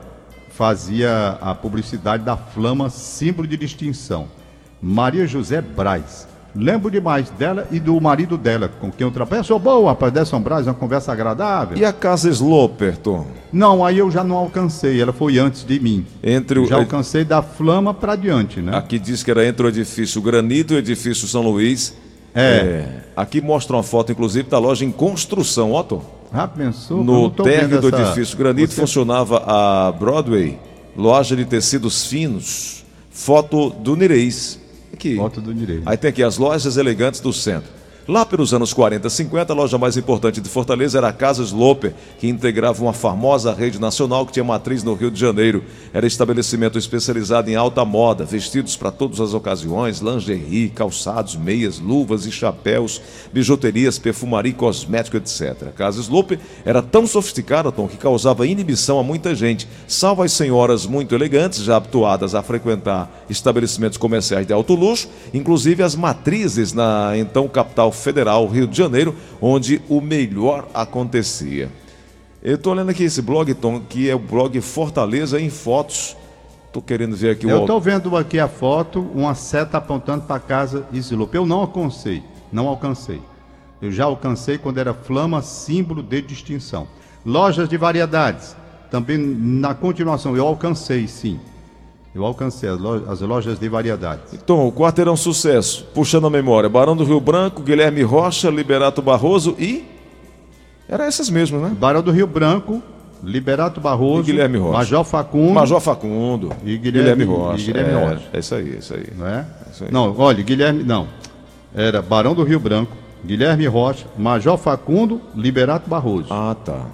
fazia 0.50 1.38
a 1.42 1.56
publicidade 1.56 2.24
da 2.24 2.38
Flama, 2.38 2.90
símbolo 2.90 3.48
de 3.48 3.58
distinção. 3.58 4.28
Maria 4.82 5.26
José 5.26 5.62
Braz. 5.62 6.28
Lembro 6.60 6.92
demais 6.92 7.30
dela 7.30 7.66
e 7.72 7.80
do 7.80 8.00
marido 8.02 8.38
dela, 8.38 8.70
com 8.82 8.92
quem 8.92 9.08
eu 9.08 9.12
trabalho. 9.12 9.44
Sou 9.46 9.58
boa, 9.58 9.92
rapaz, 9.92 10.12
Desson 10.12 10.42
Braz, 10.42 10.68
uma 10.68 10.74
conversa 10.74 11.14
agradável. 11.14 11.78
E 11.78 11.86
a 11.86 11.94
casa 11.94 12.30
Sloper, 12.30 12.98
Tom? 12.98 13.26
Não, 13.52 13.86
aí 13.86 13.98
eu 13.98 14.12
já 14.12 14.24
não 14.24 14.36
alcancei, 14.36 15.02
ela 15.02 15.14
foi 15.14 15.40
antes 15.40 15.64
de 15.64 15.80
mim. 15.80 16.06
Entre 16.22 16.60
o... 16.60 16.66
Já 16.66 16.76
alcancei 16.76 17.24
da 17.24 17.42
Flama 17.42 17.94
para 17.94 18.16
diante, 18.16 18.60
né? 18.60 18.76
Aqui 18.76 19.00
diz 19.00 19.24
que 19.24 19.32
era 19.32 19.46
entre 19.46 19.66
o 19.66 19.70
edifício 19.70 20.22
Granito 20.22 20.74
e 20.74 20.76
o 20.76 20.80
edifício 20.80 21.28
São 21.28 21.42
Luís. 21.42 21.96
É. 22.36 22.42
é. 22.42 23.04
Aqui 23.16 23.40
mostra 23.42 23.76
uma 23.78 23.84
foto, 23.84 24.12
inclusive, 24.12 24.50
da 24.50 24.60
loja 24.60 24.84
em 24.84 24.92
construção, 24.92 25.72
Tom. 25.84 26.04
Ah, 26.32 26.48
pensou? 26.48 27.04
No 27.04 27.30
térreo 27.30 27.82
do 27.82 27.88
essa... 27.88 28.02
edifício 28.02 28.38
Granito 28.38 28.74
Você... 28.74 28.82
funcionava 28.82 29.44
a 29.48 29.92
Broadway, 29.92 30.60
loja 30.96 31.36
de 31.36 31.46
tecidos 31.46 32.06
finos. 32.06 32.86
Foto 33.10 33.70
do 33.70 33.96
Nireis. 33.96 34.59
Foto 35.16 35.42
do 35.42 35.54
direito. 35.54 35.84
Aí 35.86 35.98
tem 35.98 36.10
aqui 36.10 36.24
as 36.24 36.38
lojas 36.38 36.78
elegantes 36.78 37.20
do 37.20 37.32
centro. 37.32 37.79
Lá 38.10 38.26
pelos 38.26 38.56
anos 38.56 38.74
40 38.74 39.06
e 39.06 39.12
50, 39.12 39.54
a 39.54 39.56
loja 39.56 39.78
mais 39.78 39.96
importante 39.96 40.42
de 40.42 40.50
Fortaleza 40.50 40.98
era 40.98 41.10
a 41.10 41.14
Casa 41.14 41.44
Sloper, 41.44 41.94
que 42.18 42.28
integrava 42.28 42.82
uma 42.82 42.92
famosa 42.92 43.54
rede 43.54 43.80
nacional 43.80 44.26
que 44.26 44.32
tinha 44.32 44.44
matriz 44.44 44.82
no 44.82 44.96
Rio 44.96 45.12
de 45.12 45.20
Janeiro. 45.20 45.64
Era 45.94 46.08
estabelecimento 46.08 46.80
especializado 46.80 47.52
em 47.52 47.56
alta 47.56 47.86
moda, 47.86 48.26
vestidos 48.26 48.76
para 48.76 48.90
todas 48.90 49.20
as 49.20 49.36
ocasiões, 49.36 50.00
lingerie, 50.00 50.70
calçados, 50.70 51.36
meias, 51.36 51.78
luvas 51.78 52.26
e 52.26 52.32
chapéus, 52.32 53.00
bijuterias, 53.32 54.00
perfumaria, 54.00 54.54
cosmético, 54.54 55.18
etc. 55.18 55.68
A 55.68 55.72
Casa 55.72 56.02
Sloper 56.02 56.40
era 56.66 56.82
tão 56.82 57.06
sofisticada, 57.06 57.72
Tom, 57.72 57.88
que 57.88 57.98
causava 57.98 58.48
inibição 58.48 58.98
a 59.00 59.04
muita 59.04 59.36
gente, 59.36 59.68
salvo 59.88 60.24
as 60.24 60.32
senhoras 60.32 60.88
muito 60.88 61.14
elegantes, 61.14 61.62
já 61.62 61.76
habituadas 61.76 62.34
a 62.34 62.42
frequentar 62.42 63.24
estabelecimentos 63.30 64.00
comerciais 64.00 64.48
de 64.48 64.54
alto 64.54 64.74
luxo, 64.74 65.08
inclusive 65.32 65.84
as 65.84 65.94
matrizes 65.94 66.74
na 66.74 67.16
então 67.16 67.48
capital 67.48 67.92
Federal, 68.00 68.48
Rio 68.48 68.68
de 68.68 68.78
Janeiro, 68.78 69.16
onde 69.42 69.82
o 69.88 70.02
melhor 70.02 70.68
acontecia. 70.74 71.70
Eu 72.42 72.56
estou 72.56 72.74
olhando 72.74 72.90
aqui 72.90 73.04
esse 73.04 73.22
blog, 73.22 73.54
Tom, 73.54 73.82
que 73.82 74.10
é 74.10 74.16
o 74.16 74.20
blog 74.20 74.60
Fortaleza 74.62 75.40
em 75.40 75.50
Fotos. 75.50 76.16
Estou 76.68 76.82
querendo 76.82 77.16
ver 77.16 77.32
aqui 77.32 77.46
o. 77.46 77.50
Eu 77.50 77.62
estou 77.62 77.82
vendo 77.82 78.16
aqui 78.16 78.40
a 78.40 78.48
foto, 78.48 79.02
uma 79.14 79.36
seta 79.36 79.78
apontando 79.78 80.24
para 80.26 80.40
casa 80.40 80.86
Isilope. 80.94 81.36
Eu 81.36 81.46
não 81.46 81.58
alcancei, 81.58 82.24
não 82.52 82.68
alcancei. 82.68 83.22
Eu 83.82 83.92
já 83.92 84.06
alcancei 84.06 84.58
quando 84.58 84.78
era 84.78 84.94
flama, 84.94 85.42
símbolo 85.42 86.04
de 86.04 86.22
distinção. 86.22 86.88
Lojas 87.26 87.68
de 87.68 87.76
variedades, 87.76 88.56
também 88.92 89.18
na 89.18 89.74
continuação, 89.74 90.36
eu 90.38 90.46
alcancei 90.46 91.08
sim. 91.08 91.40
Eu 92.14 92.26
alcancei 92.26 92.68
as 92.68 92.80
lojas, 92.80 93.10
as 93.10 93.22
lojas 93.22 93.60
de 93.60 93.70
variedades. 93.70 94.34
Então, 94.34 94.68
o 94.68 94.72
quarteirão 94.72 95.16
sucesso, 95.16 95.88
puxando 95.94 96.26
a 96.26 96.30
memória, 96.30 96.68
Barão 96.68 96.96
do 96.96 97.04
Rio 97.04 97.20
Branco, 97.20 97.62
Guilherme 97.62 98.02
Rocha, 98.02 98.50
Liberato 98.50 99.02
Barroso 99.02 99.56
e... 99.60 99.86
Era 100.88 101.06
essas 101.06 101.30
mesmas, 101.30 101.62
né? 101.62 101.76
Barão 101.80 102.02
do 102.02 102.12
Rio 102.12 102.26
Branco, 102.26 102.82
Liberato 103.24 103.80
Barroso, 103.80 104.22
e 104.22 104.32
Guilherme 104.32 104.58
Rocha. 104.58 104.78
Major 104.78 105.04
Facundo. 105.04 105.54
Major 105.54 105.80
Facundo. 105.80 106.50
E 106.64 106.78
Guilherme, 106.78 107.24
Guilherme 107.24 107.24
Rocha. 107.26 107.62
E 107.62 107.66
Guilherme 107.66 107.92
é, 107.92 108.06
Rocha. 108.06 108.30
É 108.34 108.40
isso 108.40 108.56
aí, 108.56 108.74
é 108.74 108.78
isso 108.80 108.94
aí. 108.96 109.08
Não 109.16 109.28
é? 109.28 109.46
é 109.68 109.72
isso 109.72 109.84
aí. 109.84 109.92
Não, 109.92 110.16
olha, 110.18 110.44
Guilherme, 110.44 110.84
não. 110.84 111.08
Era 111.76 112.02
Barão 112.02 112.34
do 112.34 112.44
Rio 112.44 112.60
Branco, 112.60 112.92
Guilherme 113.24 113.68
Rocha, 113.68 114.08
Major 114.18 114.58
Facundo, 114.58 115.22
Liberato 115.36 115.88
Barroso. 115.88 116.28
Ah, 116.32 116.56
tá. 116.56 116.88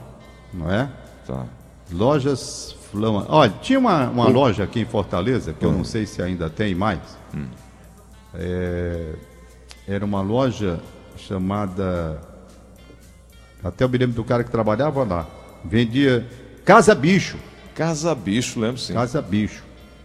Não 0.53 0.69
é? 0.69 0.89
Tá. 1.25 1.45
Lojas 1.91 2.74
Olha, 3.29 3.53
tinha 3.61 3.79
uma, 3.79 4.09
uma 4.09 4.27
hum. 4.27 4.31
loja 4.31 4.63
aqui 4.63 4.81
em 4.81 4.85
Fortaleza, 4.85 5.53
que 5.53 5.65
hum. 5.65 5.71
eu 5.71 5.77
não 5.77 5.83
sei 5.83 6.05
se 6.05 6.21
ainda 6.21 6.49
tem 6.49 6.73
mais. 6.75 6.99
Hum. 7.33 7.47
É, 8.33 9.13
era 9.87 10.03
uma 10.03 10.21
loja 10.21 10.79
chamada. 11.17 12.19
Até 13.63 13.83
eu 13.83 13.89
me 13.89 13.97
lembro 13.97 14.15
do 14.15 14.23
cara 14.23 14.43
que 14.43 14.51
trabalhava 14.51 15.03
lá. 15.03 15.25
Vendia 15.63 16.25
Casa 16.63 16.93
Bicho. 16.93 17.37
Casa 17.73 18.13
Bicho, 18.15 18.59
lembro 18.59 18.77
sim. 18.77 18.93
Casa 18.93 19.21
Bicho. 19.21 19.63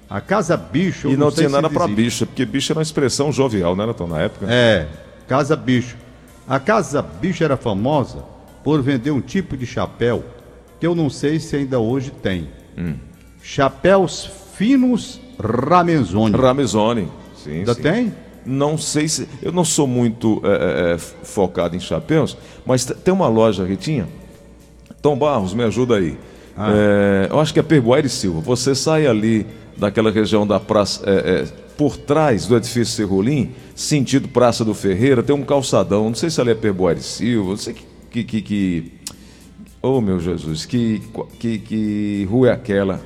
A 0.08 0.20
Casa 0.20 0.56
Bicho. 0.56 1.08
E 1.08 1.16
não, 1.16 1.26
não 1.26 1.32
tinha 1.32 1.48
nada 1.48 1.70
para 1.70 1.86
bicho, 1.86 2.26
porque 2.26 2.44
bicho 2.44 2.72
era 2.72 2.78
uma 2.78 2.82
expressão 2.82 3.30
jovial, 3.30 3.76
né, 3.76 3.92
Tom, 3.96 4.08
na 4.08 4.20
época? 4.20 4.46
É, 4.48 4.88
Casa 5.28 5.54
Bicho. 5.54 5.96
A 6.48 6.58
Casa 6.58 7.00
Bicho 7.00 7.44
era 7.44 7.56
famosa 7.56 8.24
por 8.64 8.82
vender 8.82 9.10
um 9.10 9.20
tipo 9.20 9.56
de 9.56 9.66
chapéu 9.66 10.24
que 10.80 10.86
eu 10.86 10.94
não 10.94 11.08
sei 11.08 11.38
se 11.38 11.56
ainda 11.56 11.78
hoje 11.78 12.10
tem. 12.10 12.48
Hum. 12.80 12.94
Chapéus 13.42 14.30
finos 14.56 15.20
Ramezoni. 15.38 16.36
Ramezoni, 16.36 17.08
sim. 17.36 17.58
Ainda 17.58 17.74
sim. 17.74 17.82
tem? 17.82 18.14
Não 18.44 18.78
sei 18.78 19.08
se. 19.08 19.28
Eu 19.42 19.52
não 19.52 19.64
sou 19.64 19.86
muito 19.86 20.40
é, 20.44 20.94
é, 20.94 20.98
focado 20.98 21.76
em 21.76 21.80
chapéus, 21.80 22.36
mas 22.64 22.84
tem 22.84 23.12
uma 23.12 23.28
loja 23.28 23.66
que 23.66 23.76
tinha. 23.76 24.08
Tom 25.02 25.16
Barros, 25.16 25.54
me 25.54 25.62
ajuda 25.62 25.96
aí. 25.96 26.18
Ah. 26.56 26.70
É, 26.72 27.28
eu 27.30 27.40
acho 27.40 27.52
que 27.52 27.60
é 27.60 27.62
Perboaire 27.62 28.08
Silva. 28.08 28.40
Você 28.40 28.74
sai 28.74 29.06
ali 29.06 29.46
daquela 29.76 30.10
região 30.10 30.46
da 30.46 30.58
praça. 30.58 31.02
É, 31.06 31.12
é, 31.12 31.70
por 31.76 31.96
trás 31.96 32.46
do 32.46 32.54
edifício 32.56 32.94
Serrolim, 32.94 33.52
sentido 33.74 34.28
Praça 34.28 34.62
do 34.62 34.74
Ferreira, 34.74 35.22
tem 35.22 35.34
um 35.34 35.42
calçadão. 35.42 36.04
Não 36.04 36.14
sei 36.14 36.28
se 36.28 36.38
ali 36.38 36.50
é 36.50 36.54
Perboaire 36.54 37.00
Silva, 37.00 37.50
não 37.50 37.56
sei 37.56 37.74
que, 38.10 38.22
que, 38.22 38.42
que 38.42 38.92
Oh, 39.82 39.98
meu 40.02 40.20
Jesus, 40.20 40.66
que, 40.66 41.02
que, 41.38 41.58
que 41.58 42.28
rua 42.30 42.48
é 42.48 42.52
aquela? 42.52 43.00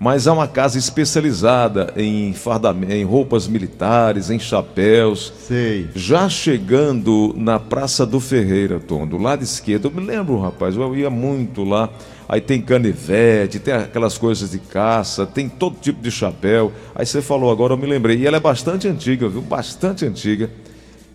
Mas 0.00 0.26
há 0.26 0.32
uma 0.32 0.48
casa 0.48 0.78
especializada 0.78 1.92
em, 1.96 2.32
fardamento, 2.32 2.92
em 2.94 3.04
roupas 3.04 3.46
militares, 3.46 4.30
em 4.30 4.38
chapéus. 4.38 5.32
Sei. 5.46 5.90
Já 5.94 6.30
chegando 6.30 7.34
na 7.36 7.60
Praça 7.60 8.06
do 8.06 8.18
Ferreira, 8.18 8.80
Tom, 8.80 9.06
do 9.06 9.18
lado 9.18 9.44
esquerdo, 9.44 9.88
eu 9.88 9.90
me 9.90 10.00
lembro, 10.04 10.40
rapaz, 10.40 10.74
eu 10.74 10.96
ia 10.96 11.10
muito 11.10 11.62
lá. 11.62 11.90
Aí 12.26 12.40
tem 12.40 12.62
canivete, 12.62 13.58
tem 13.58 13.74
aquelas 13.74 14.16
coisas 14.16 14.50
de 14.50 14.58
caça, 14.58 15.26
tem 15.26 15.46
todo 15.46 15.76
tipo 15.78 16.02
de 16.02 16.10
chapéu. 16.10 16.72
Aí 16.94 17.04
você 17.04 17.20
falou 17.20 17.50
agora, 17.50 17.74
eu 17.74 17.78
me 17.78 17.86
lembrei. 17.86 18.16
E 18.16 18.26
ela 18.26 18.38
é 18.38 18.40
bastante 18.40 18.88
antiga, 18.88 19.28
viu? 19.28 19.42
Bastante 19.42 20.06
antiga. 20.06 20.50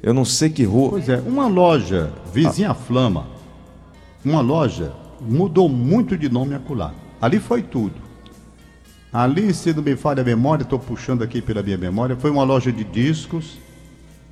Eu 0.03 0.13
não 0.13 0.23
sei 0.23 0.51
que 0.51 0.63
rua. 0.63 0.91
Pois 0.91 1.09
é, 1.09 1.17
uma 1.25 1.47
loja 1.47 2.11
vizinha 2.31 2.69
ah. 2.69 2.75
Flama 2.75 3.36
uma 4.27 4.41
loja 4.41 4.93
mudou 5.21 5.69
muito 5.69 6.17
de 6.17 6.29
nome 6.29 6.53
acolá. 6.53 6.93
Ali 7.21 7.39
foi 7.39 7.61
tudo. 7.61 7.95
Ali, 9.11 9.53
se 9.53 9.73
não 9.73 9.81
me 9.81 9.95
falha 9.95 10.21
a 10.21 10.25
memória, 10.25 10.63
estou 10.63 10.77
puxando 10.77 11.23
aqui 11.23 11.41
pela 11.41 11.63
minha 11.63 11.77
memória, 11.77 12.15
foi 12.15 12.29
uma 12.29 12.43
loja 12.43 12.71
de 12.71 12.83
discos, 12.83 13.57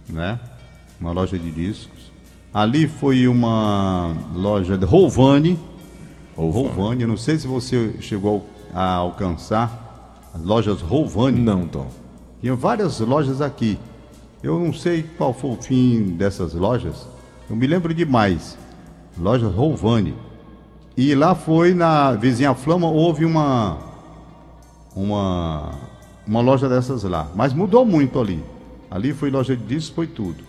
né? 0.08 0.40
Uma 1.00 1.12
loja 1.12 1.40
de 1.40 1.50
discos. 1.50 2.12
Ali 2.54 2.88
foi 2.88 3.28
uma 3.28 4.16
loja 4.34 4.78
de 4.78 4.86
Rovani. 4.86 5.58
Rovani, 6.36 7.06
não 7.06 7.18
sei 7.18 7.38
se 7.40 7.48
você 7.48 7.96
chegou 8.02 8.48
a 8.74 8.96
alcançar 8.96 10.30
as 10.34 10.42
lojas 10.44 10.82
Rovani. 10.82 11.40
Não, 11.40 11.66
Tom. 11.68 11.88
Tinha 12.42 12.56
várias 12.56 13.00
lojas 13.00 13.42
aqui. 13.42 13.80
Eu 14.44 14.60
não 14.60 14.74
sei 14.74 15.04
qual 15.18 15.34
foi 15.34 15.52
o 15.52 15.56
fim 15.56 16.16
dessas 16.18 16.54
lojas. 16.54 17.08
Eu 17.50 17.56
me 17.56 17.66
lembro 17.66 17.94
demais. 17.94 18.58
Lojas 19.18 19.54
Rovani. 19.54 20.16
E 20.98 21.14
lá 21.14 21.36
foi 21.36 21.74
na 21.74 22.14
vizinha 22.14 22.54
Flama, 22.54 22.90
houve 22.90 23.26
uma 23.26 23.78
uma 24.96 25.74
uma 26.26 26.42
loja 26.42 26.68
dessas 26.68 27.04
lá. 27.04 27.30
Mas 27.36 27.54
mudou 27.54 27.86
muito 27.86 28.20
ali. 28.20 28.44
Ali 28.90 29.14
foi 29.14 29.30
loja 29.30 29.56
de 29.56 29.64
discos, 29.64 29.96
foi 29.96 30.08
tudo. 30.08 30.44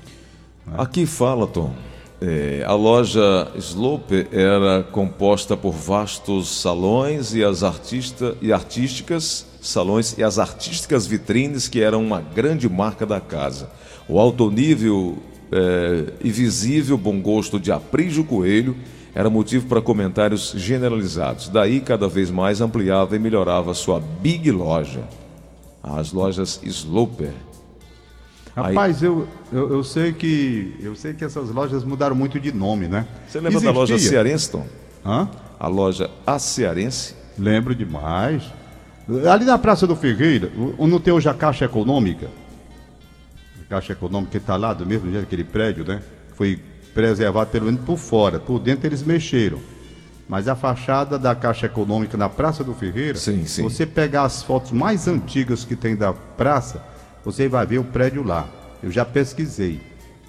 Né? 0.67 0.75
Aqui 0.79 1.07
fala, 1.07 1.47
Tom. 1.47 1.73
É, 2.21 2.65
a 2.67 2.73
loja 2.73 3.53
Slope 3.57 4.27
era 4.33 4.83
composta 4.85 5.55
por 5.55 5.73
vastos 5.73 6.49
salões 6.49 7.35
e 7.35 7.45
as 7.45 7.63
artista, 7.63 8.35
e 8.41 8.53
artísticas 8.55 9.47
salões 9.61 10.17
e 10.17 10.23
as 10.23 10.39
artísticas 10.39 11.07
vitrines 11.07 11.69
que 11.69 11.83
eram 11.83 12.03
uma 12.03 12.21
grande 12.21 12.69
marca 12.69 13.05
da 13.05 13.21
casa. 13.21 13.69
O 14.09 14.19
alto 14.19 14.51
nível 14.51 15.19
é, 15.53 16.13
e 16.23 16.31
visível 16.31 16.97
bom 16.97 17.21
gosto 17.21 17.59
de 17.59 17.71
Aprígio 17.71 18.25
Coelho 18.25 18.77
era 19.15 19.31
motivo 19.31 19.67
para 19.67 19.81
comentários 19.81 20.53
generalizados. 20.55 21.49
Daí, 21.49 21.81
cada 21.81 22.07
vez 22.07 22.31
mais 22.31 22.61
ampliava 22.61 23.17
e 23.17 23.19
melhorava 23.19 23.73
sua 23.73 23.99
big 23.99 24.51
loja, 24.51 25.05
as 25.83 26.13
lojas 26.13 26.61
Sloper. 26.63 27.33
Rapaz, 28.55 29.03
Aí... 29.03 29.09
eu, 29.09 29.27
eu, 29.53 29.71
eu, 29.75 29.85
sei 29.85 30.13
que 30.13 30.75
eu 30.81 30.95
sei 30.95 31.15
que 31.15 31.25
essas 31.25 31.51
lojas 31.51 31.85
mudaram 31.85 32.17
muito 32.17 32.39
de 32.39 32.53
nome, 32.53 32.89
né? 32.89 33.07
Você 33.27 33.39
lembra 33.39 33.53
Existia... 33.53 33.73
da 33.73 33.79
loja 33.79 33.99
Cearense, 33.99 34.51
Tom? 34.51 34.67
Hã? 35.05 35.29
A 35.59 35.69
loja 35.69 36.11
A 36.27 36.39
Cearense? 36.39 37.15
Lembro 37.39 37.75
demais. 37.75 38.43
Ali 39.31 39.45
na 39.45 39.57
Praça 39.57 39.87
do 39.87 39.95
Ferreira, 39.95 40.51
não 40.79 40.99
tem 40.99 41.13
hoje 41.15 41.29
a 41.29 41.35
Caixa 41.35 41.65
Econômica? 41.65 42.29
Caixa 43.69 43.93
Econômica 43.93 44.33
que 44.33 44.37
está 44.39 44.57
lá, 44.57 44.73
do 44.73 44.87
mesmo 44.87 45.11
jeito 45.11 45.25
aquele 45.25 45.45
prédio, 45.45 45.85
né? 45.85 46.01
Foi 46.35 46.61
preservado 46.95 47.51
pelo 47.51 47.67
menos 47.67 47.81
por 47.83 47.99
fora. 47.99 48.39
Por 48.39 48.59
dentro 48.59 48.87
eles 48.87 49.03
mexeram. 49.03 49.59
Mas 50.29 50.49
a 50.49 50.57
fachada 50.57 51.19
da 51.19 51.35
Caixa 51.35 51.67
Econômica 51.67 52.17
na 52.17 52.29
Praça 52.29 52.65
do 52.65 52.75
Ferreira, 52.75 53.17
sim, 53.17 53.45
sim. 53.47 53.63
você 53.63 53.87
pegar 53.87 54.23
as 54.23 54.43
fotos 54.43 54.73
mais 54.73 55.07
antigas 55.07 55.65
que 55.65 55.77
tem 55.77 55.95
da 55.95 56.13
praça, 56.13 56.83
você 57.25 57.49
vai 57.49 57.65
ver 57.67 57.79
o 57.79 57.85
prédio 57.85 58.25
lá. 58.25 58.49
Eu 58.83 58.91
já 58.91 59.05
pesquisei, 59.05 59.81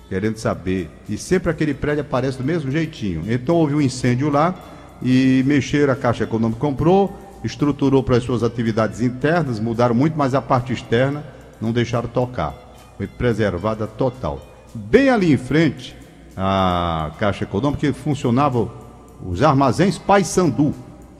querendo 0.08 0.38
saber. 0.38 0.89
E 1.10 1.17
sempre 1.17 1.50
aquele 1.50 1.73
prédio 1.73 2.02
aparece 2.02 2.38
do 2.38 2.43
mesmo 2.43 2.69
jeitinho. 2.69 3.23
Então 3.28 3.56
houve 3.56 3.73
um 3.73 3.82
incêndio 3.82 4.30
lá 4.30 4.54
e 5.02 5.43
mexeram, 5.47 5.93
a 5.93 5.95
Caixa 5.95 6.26
Econômica 6.26 6.60
comprou, 6.60 7.15
estruturou 7.43 8.04
para 8.04 8.17
as 8.17 8.23
suas 8.23 8.43
atividades 8.43 9.02
internas, 9.02 9.60
mudaram 9.60 9.95
muito, 9.95 10.17
mas 10.17 10.36
a 10.36 10.41
parte 10.41 10.73
externa 10.73 11.23
não 11.60 11.71
deixaram 11.71 12.08
tocar. 12.08 12.66
Foi 12.97 13.07
preservada 13.07 13.86
total. 13.86 14.41
Bem 14.73 15.10
ali 15.10 15.31
em 15.31 15.38
frente, 15.38 15.95
a 16.36 17.12
Caixa 17.19 17.43
Econômica, 17.43 17.79
que 17.79 17.93
funcionava 17.93 18.69
os 19.23 19.41
armazéns 19.41 19.97
Paysandu. 19.97 20.73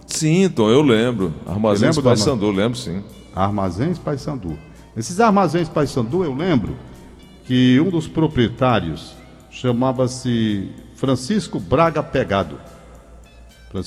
Sim, 0.06 0.50
Tom, 0.50 0.70
eu 0.70 0.82
lembro. 0.82 1.34
Armazéns 1.46 1.98
Paysandu, 2.00 2.50
lembro 2.52 2.78
sim. 2.78 3.04
Armazéns 3.36 4.00
Paysandu. 4.00 4.58
Esses 4.96 5.20
armazéns 5.20 5.70
Paysandu, 5.70 6.24
eu 6.24 6.34
lembro 6.34 6.76
que 7.46 7.80
um 7.80 7.90
dos 7.90 8.08
proprietários 8.08 9.16
chamava-se 9.52 10.72
Francisco 10.96 11.60
Braga 11.60 12.02
Pegado. 12.02 12.60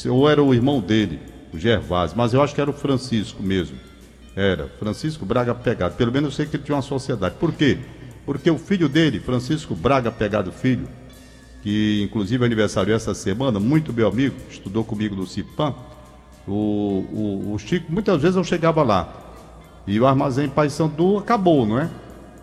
Ou 0.08 0.30
era 0.30 0.42
o 0.42 0.54
irmão 0.54 0.80
dele, 0.80 1.20
o 1.52 1.58
Gervásio, 1.58 2.16
mas 2.16 2.32
eu 2.32 2.42
acho 2.42 2.54
que 2.54 2.60
era 2.60 2.70
o 2.70 2.74
Francisco 2.74 3.42
mesmo. 3.42 3.76
Era, 4.40 4.68
Francisco 4.78 5.26
Braga 5.26 5.54
Pegado. 5.54 5.96
Pelo 5.96 6.10
menos 6.10 6.30
eu 6.30 6.36
sei 6.36 6.46
que 6.46 6.56
ele 6.56 6.62
tinha 6.62 6.74
uma 6.74 6.80
sociedade. 6.80 7.34
Por 7.38 7.52
quê? 7.52 7.76
Porque 8.24 8.50
o 8.50 8.56
filho 8.56 8.88
dele, 8.88 9.20
Francisco 9.20 9.74
Braga 9.74 10.10
Pegado 10.10 10.50
Filho, 10.50 10.88
que 11.62 12.02
inclusive 12.02 12.42
é 12.42 12.46
aniversário 12.46 12.94
essa 12.94 13.12
semana, 13.12 13.60
muito 13.60 13.92
meu 13.92 14.08
amigo, 14.08 14.34
estudou 14.48 14.82
comigo 14.82 15.14
no 15.14 15.26
CIPAM. 15.26 15.74
O, 16.48 16.52
o, 17.12 17.52
o, 17.52 17.58
Chico, 17.58 17.92
muitas 17.92 18.22
vezes 18.22 18.36
eu 18.36 18.42
chegava 18.42 18.82
lá. 18.82 19.12
E 19.86 20.00
o 20.00 20.06
armazém 20.06 20.48
Paysandu 20.48 21.18
acabou, 21.18 21.66
não 21.66 21.78
é? 21.78 21.90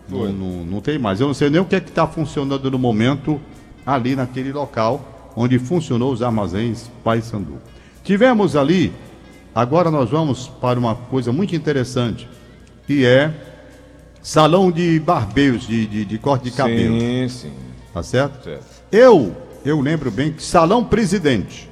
Não, 0.08 0.32
não, 0.32 0.64
não, 0.64 0.80
tem 0.80 1.00
mais. 1.00 1.20
Eu 1.20 1.26
não 1.26 1.34
sei 1.34 1.50
nem 1.50 1.60
o 1.60 1.64
que 1.64 1.74
é 1.74 1.80
que 1.80 1.88
está 1.88 2.06
funcionando 2.06 2.70
no 2.70 2.78
momento 2.78 3.40
ali 3.84 4.14
naquele 4.14 4.52
local 4.52 5.32
onde 5.34 5.58
funcionou 5.58 6.12
os 6.12 6.22
armazéns 6.22 6.88
Paysandu. 7.02 7.58
Tivemos 8.04 8.54
ali, 8.54 8.92
agora 9.58 9.90
nós 9.90 10.10
vamos 10.10 10.46
para 10.46 10.78
uma 10.78 10.94
coisa 10.94 11.32
muito 11.32 11.56
interessante, 11.56 12.28
que 12.86 13.04
é 13.04 13.32
salão 14.22 14.70
de 14.70 15.00
barbeiros, 15.00 15.66
de, 15.66 15.86
de, 15.86 16.04
de 16.04 16.18
corte 16.18 16.44
de 16.44 16.56
cabelo. 16.56 17.00
Sim, 17.00 17.28
sim. 17.28 17.52
Tá 17.92 18.02
certo? 18.02 18.44
Certo. 18.44 18.64
Eu, 18.92 19.34
eu 19.64 19.80
lembro 19.80 20.10
bem 20.10 20.32
que 20.32 20.42
salão 20.42 20.84
presidente. 20.84 21.68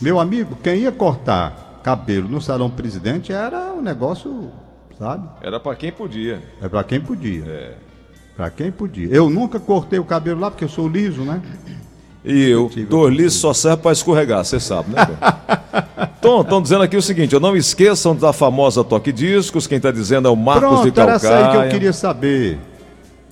Meu 0.00 0.20
amigo, 0.20 0.56
quem 0.62 0.80
ia 0.80 0.92
cortar 0.92 1.80
cabelo 1.82 2.28
no 2.28 2.40
salão 2.40 2.68
presidente 2.68 3.32
era 3.32 3.72
um 3.72 3.80
negócio, 3.80 4.50
sabe? 4.98 5.26
Era 5.40 5.58
para 5.58 5.74
quem 5.74 5.90
podia. 5.90 6.42
É 6.60 6.68
para 6.68 6.84
quem 6.84 7.00
podia. 7.00 7.44
É. 7.46 7.74
Para 8.36 8.50
quem 8.50 8.70
podia. 8.70 9.08
Eu 9.08 9.30
nunca 9.30 9.58
cortei 9.58 9.98
o 9.98 10.04
cabelo 10.04 10.40
lá 10.40 10.50
porque 10.50 10.64
eu 10.64 10.68
sou 10.68 10.86
liso, 10.86 11.22
né? 11.22 11.40
E 12.26 12.50
eu, 12.50 12.68
dor 12.88 13.12
liso 13.12 13.38
só 13.38 13.54
serve 13.54 13.82
para 13.82 13.92
escorregar, 13.92 14.44
você 14.44 14.58
sabe, 14.58 14.90
né? 14.92 15.06
Tom, 16.20 16.40
estão 16.40 16.60
dizendo 16.60 16.82
aqui 16.82 16.96
o 16.96 17.02
seguinte, 17.02 17.32
eu 17.32 17.38
não 17.38 17.56
esqueçam 17.56 18.16
da 18.16 18.32
famosa 18.32 18.82
Toque 18.82 19.12
Discos, 19.12 19.68
quem 19.68 19.76
está 19.76 19.92
dizendo 19.92 20.26
é 20.26 20.30
o 20.30 20.34
Marcos 20.34 20.68
Pronto, 20.68 20.84
de 20.86 20.90
Calcaia. 20.90 21.16
era 21.16 21.16
essa 21.16 21.36
aí 21.36 21.50
que 21.52 21.66
eu 21.66 21.70
queria 21.70 21.92
saber. 21.92 22.58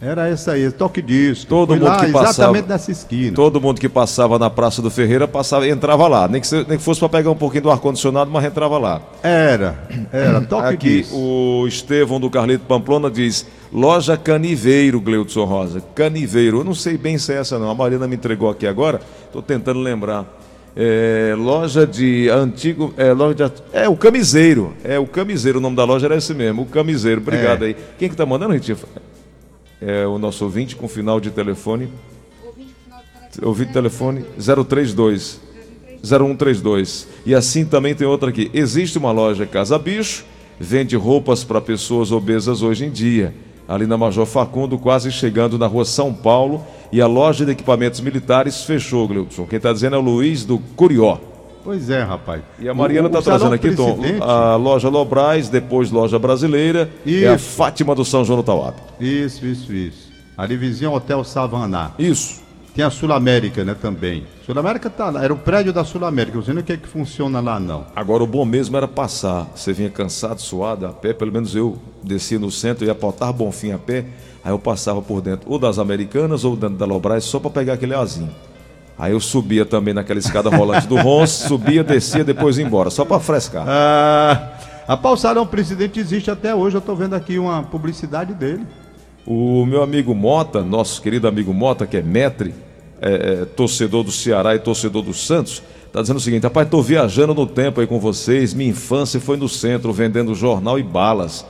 Era 0.05 0.29
essa 0.29 0.53
aí, 0.53 0.71
toque 0.71 1.01
disco. 1.01 1.47
Todo 1.47 1.69
Fui 1.69 1.79
mundo 1.79 1.89
lá, 1.89 2.05
que 2.05 2.13
passava, 2.13 2.31
exatamente 2.31 2.69
nessa 2.69 2.91
esquina. 2.91 3.35
Todo 3.35 3.59
mundo 3.59 3.81
que 3.81 3.89
passava 3.89 4.39
na 4.39 4.51
Praça 4.51 4.83
do 4.83 4.91
Ferreira 4.91 5.27
passava, 5.27 5.67
entrava 5.67 6.07
lá. 6.07 6.29
Nem 6.29 6.43
que, 6.43 6.55
nem 6.55 6.77
que 6.77 6.85
fosse 6.85 7.01
para 7.01 7.09
pegar 7.09 7.31
um 7.31 7.37
pouquinho 7.37 7.63
do 7.63 7.71
ar-condicionado, 7.71 8.31
mas 8.31 8.45
entrava 8.45 8.77
lá. 8.77 9.01
Era, 9.23 9.79
era, 10.13 10.43
toque 10.43 10.75
Aqui, 10.75 11.01
disco. 11.01 11.17
o 11.17 11.67
Estevão 11.67 12.21
do 12.21 12.29
Carlito 12.29 12.67
Pamplona 12.67 13.11
diz: 13.11 13.47
loja 13.73 14.15
Caniveiro, 14.15 15.01
Gleudson 15.01 15.45
Rosa. 15.45 15.83
Caniveiro. 15.95 16.59
Eu 16.59 16.65
não 16.65 16.75
sei 16.75 16.99
bem 16.99 17.17
se 17.17 17.33
é 17.33 17.37
essa, 17.37 17.59
não. 17.59 17.71
A 17.71 17.75
Marina 17.75 18.07
me 18.07 18.17
entregou 18.17 18.51
aqui 18.51 18.67
agora, 18.67 19.01
estou 19.27 19.41
tentando 19.41 19.81
lembrar. 19.81 20.27
É, 20.77 21.35
loja 21.39 21.87
de 21.87 22.29
antigo. 22.29 22.93
É, 22.99 23.11
loja 23.13 23.49
de, 23.49 23.63
é, 23.73 23.89
o 23.89 23.97
Camiseiro. 23.97 24.75
É, 24.85 24.99
o 24.99 25.07
Camiseiro, 25.07 25.61
o 25.61 25.63
nome 25.63 25.77
da 25.77 25.85
loja 25.85 26.07
era 26.07 26.17
esse 26.17 26.35
mesmo, 26.35 26.63
o 26.63 26.67
Camiseiro. 26.67 27.23
Obrigado 27.23 27.65
é. 27.65 27.69
aí. 27.69 27.77
Quem 27.99 28.11
que 28.11 28.17
tá 28.17 28.27
mandando, 28.27 28.53
Ritinha? 28.53 28.77
É 29.81 30.07
o 30.07 30.19
nosso 30.19 30.45
ouvinte 30.45 30.77
com 30.77 30.89
final 30.89 31.21
de 31.21 31.31
telefone. 31.31 31.89
Ouvinte 33.43 33.73
telefone 33.73 34.25
032 34.39 35.41
0132. 36.05 37.09
E 37.25 37.35
assim 37.35 37.65
também 37.65 37.95
tem 37.95 38.07
outra 38.07 38.29
aqui. 38.29 38.51
Existe 38.53 38.99
uma 38.99 39.11
loja 39.11 39.47
Casa 39.47 39.79
Bicho, 39.79 40.25
vende 40.61 40.97
roupas 40.97 41.43
para 41.43 41.61
pessoas 41.61 42.13
obesas 42.13 42.63
hoje 42.63 42.85
em 42.85 42.91
dia. 42.91 43.35
Ali 43.67 43.87
na 43.87 43.97
Major 43.97 44.27
Facundo, 44.27 44.79
quase 44.79 45.11
chegando 45.11 45.59
na 45.59 45.67
rua 45.67 45.87
São 45.87 46.13
Paulo. 46.13 46.63
E 46.93 47.01
a 47.01 47.07
loja 47.07 47.47
de 47.47 47.53
equipamentos 47.53 48.01
militares 48.01 48.63
fechou, 48.63 49.09
Gleudson. 49.09 49.47
Quem 49.47 49.57
está 49.57 49.73
dizendo 49.73 49.97
é 49.97 49.99
o 49.99 50.03
Luiz 50.03 50.45
do 50.45 50.59
Curió. 50.77 51.19
Pois 51.65 51.89
é, 51.89 52.03
rapaz. 52.03 52.43
E 52.59 52.69
a 52.69 52.75
Mariana 52.75 53.09
está 53.09 53.23
trazendo 53.23 53.55
aqui, 53.55 53.75
Tom, 53.75 53.99
a 54.21 54.55
loja 54.55 54.91
Lobrais, 54.91 55.49
depois 55.49 55.91
loja 55.91 56.19
brasileira, 56.19 56.91
isso. 57.07 57.25
é 57.25 57.29
a 57.29 57.39
Fátima 57.39 57.95
do 57.95 58.05
São 58.05 58.23
João 58.23 58.41
do 58.41 58.43
Tauap. 58.43 58.77
Isso, 59.01 59.47
isso, 59.47 59.73
isso. 59.73 60.13
Ali 60.37 60.59
vizinho 60.59 60.93
Hotel 60.93 61.25
Savaná. 61.25 61.93
Isso. 61.99 62.45
Tem 62.75 62.85
a 62.85 62.91
Sul 62.91 63.13
América, 63.13 63.65
né, 63.65 63.75
também. 63.81 64.27
Sul 64.45 64.59
América 64.59 64.91
tá 64.91 65.09
lá, 65.09 65.25
era 65.25 65.33
o 65.33 65.37
prédio 65.39 65.73
da 65.73 65.85
Sul 65.85 66.05
América, 66.05 66.37
não 66.37 66.45
sei 66.45 66.55
nem 66.55 66.63
o 66.63 66.67
que 66.67 66.73
é 66.73 66.77
que 66.77 66.89
funciona 66.89 67.41
lá, 67.41 67.59
não. 67.59 67.87
Agora, 67.95 68.23
o 68.25 68.27
bom 68.27 68.45
mesmo 68.45 68.77
era 68.77 68.89
passar. 68.89 69.47
Você 69.55 69.73
vinha 69.73 69.89
cansado, 69.89 70.41
suado, 70.41 70.85
a 70.85 70.91
pé, 70.91 71.13
pelo 71.13 71.33
menos 71.33 71.55
eu 71.55 71.79
descia 72.03 72.39
no 72.39 72.51
centro, 72.51 72.85
ia 72.85 72.95
para 72.95 73.33
bom 73.33 73.53
fim 73.53 73.71
a 73.71 73.79
pé, 73.79 74.05
aí 74.45 74.51
eu 74.53 74.59
passava 74.59 75.01
por 75.01 75.21
dentro, 75.21 75.51
ou 75.51 75.59
das 75.59 75.79
Americanas, 75.79 76.45
ou 76.45 76.57
dentro 76.57 76.77
da 76.77 76.85
Lobrais, 76.85 77.23
só 77.23 77.39
para 77.39 77.51
pegar 77.51 77.75
aquele 77.75 77.95
azinho. 77.95 78.35
Aí 78.99 79.13
eu 79.13 79.21
subia 79.21 79.65
também 79.65 79.93
naquela 79.93 80.19
escada 80.19 80.49
rolante 80.49 80.87
do 80.87 80.97
Ronce, 80.97 81.47
subia, 81.49 81.83
descia, 81.83 82.23
depois 82.23 82.59
ia 82.59 82.65
embora, 82.65 82.91
só 82.91 83.05
para 83.05 83.19
frescar. 83.21 83.65
Ah, 83.67 84.53
a 84.87 85.17
Salão 85.17 85.47
Presidente 85.47 85.99
existe 85.99 86.31
até 86.31 86.55
hoje, 86.55 86.77
eu 86.77 86.81
estou 86.81 86.95
vendo 86.95 87.15
aqui 87.15 87.39
uma 87.39 87.63
publicidade 87.63 88.35
dele. 88.35 88.65
O 89.27 89.65
meu 89.65 89.83
amigo 89.83 90.15
Mota, 90.15 90.63
nosso 90.63 91.01
querido 91.01 91.27
amigo 91.27 91.53
Mota, 91.53 91.87
que 91.87 91.97
é 91.97 92.03
metre, 92.03 92.55
é, 93.01 93.13
é, 93.43 93.45
torcedor 93.45 94.05
do 94.05 94.13
Ceará 94.13 94.55
e 94.55 94.59
torcedor 94.59 95.03
do 95.03 95.15
Santos, 95.15 95.63
está 95.87 96.01
dizendo 96.01 96.19
o 96.19 96.21
seguinte: 96.21 96.45
rapaz, 96.45 96.67
estou 96.67 96.83
viajando 96.83 97.35
no 97.35 97.47
tempo 97.47 97.81
aí 97.81 97.87
com 97.87 97.99
vocês. 97.99 98.53
Minha 98.53 98.71
infância 98.71 99.19
foi 99.19 99.37
no 99.37 99.49
centro, 99.49 99.93
vendendo 99.93 100.35
jornal 100.35 100.79
e 100.79 100.83
balas. 100.83 101.45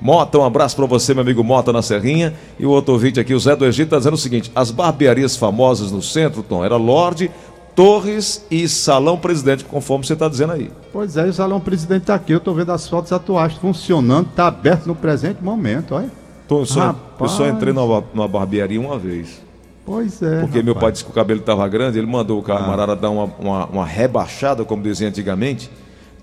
Mota, 0.00 0.38
um 0.38 0.44
abraço 0.44 0.76
para 0.76 0.86
você, 0.86 1.14
meu 1.14 1.22
amigo 1.22 1.42
Mota 1.42 1.72
na 1.72 1.82
Serrinha. 1.82 2.34
E 2.58 2.66
o 2.66 2.70
outro 2.70 2.92
ouvinte 2.92 3.18
aqui, 3.18 3.32
o 3.34 3.40
Zé 3.40 3.56
do 3.56 3.64
Egito, 3.64 3.86
está 3.86 3.98
dizendo 3.98 4.14
o 4.14 4.18
seguinte: 4.18 4.52
as 4.54 4.70
barbearias 4.70 5.36
famosas 5.36 5.90
no 5.90 6.02
centro, 6.02 6.42
Tom, 6.42 6.64
era 6.64 6.76
Lorde, 6.76 7.30
Torres 7.74 8.44
e 8.50 8.68
Salão 8.68 9.16
Presidente, 9.16 9.64
conforme 9.64 10.06
você 10.06 10.12
está 10.12 10.28
dizendo 10.28 10.52
aí. 10.52 10.70
Pois 10.92 11.16
é, 11.16 11.24
o 11.24 11.32
Salão 11.32 11.60
Presidente 11.60 12.02
está 12.02 12.14
aqui, 12.14 12.32
eu 12.32 12.38
estou 12.38 12.54
vendo 12.54 12.70
as 12.70 12.88
fotos 12.88 13.12
atuais 13.12 13.54
funcionando, 13.54 14.28
está 14.28 14.46
aberto 14.46 14.86
no 14.86 14.94
presente 14.94 15.42
momento, 15.42 15.94
olha. 15.94 16.10
Tom, 16.46 16.60
eu, 16.60 16.66
só, 16.66 16.94
eu 17.18 17.28
só 17.28 17.48
entrei 17.48 17.72
numa, 17.72 18.04
numa 18.12 18.28
barbearia 18.28 18.80
uma 18.80 18.98
vez. 18.98 19.42
Pois 19.84 20.22
é. 20.22 20.40
Porque 20.40 20.58
rapaz. 20.58 20.64
meu 20.64 20.74
pai 20.74 20.92
disse 20.92 21.04
que 21.04 21.10
o 21.10 21.14
cabelo 21.14 21.40
estava 21.40 21.66
grande, 21.68 21.98
ele 21.98 22.06
mandou 22.06 22.38
o 22.38 22.42
camarada 22.42 22.92
ah. 22.92 22.96
dar 22.96 23.10
uma, 23.10 23.24
uma, 23.38 23.66
uma 23.66 23.86
rebaixada, 23.86 24.64
como 24.64 24.82
dizia 24.82 25.08
antigamente. 25.08 25.70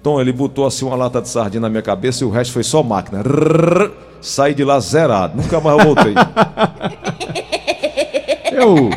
Tom, 0.03 0.19
ele 0.19 0.31
botou 0.31 0.65
assim 0.65 0.85
uma 0.85 0.95
lata 0.95 1.21
de 1.21 1.29
sardinha 1.29 1.61
na 1.61 1.69
minha 1.69 1.81
cabeça 1.81 2.23
e 2.23 2.27
o 2.27 2.29
resto 2.29 2.53
foi 2.53 2.63
só 2.63 2.81
máquina. 2.81 3.21
Rrr, 3.21 3.91
saí 4.19 4.53
de 4.53 4.63
lá 4.63 4.79
zerado. 4.79 5.39
Nunca 5.39 5.59
mais 5.59 5.77
eu 5.77 5.85
voltei. 5.85 6.13
eu, 8.51 8.89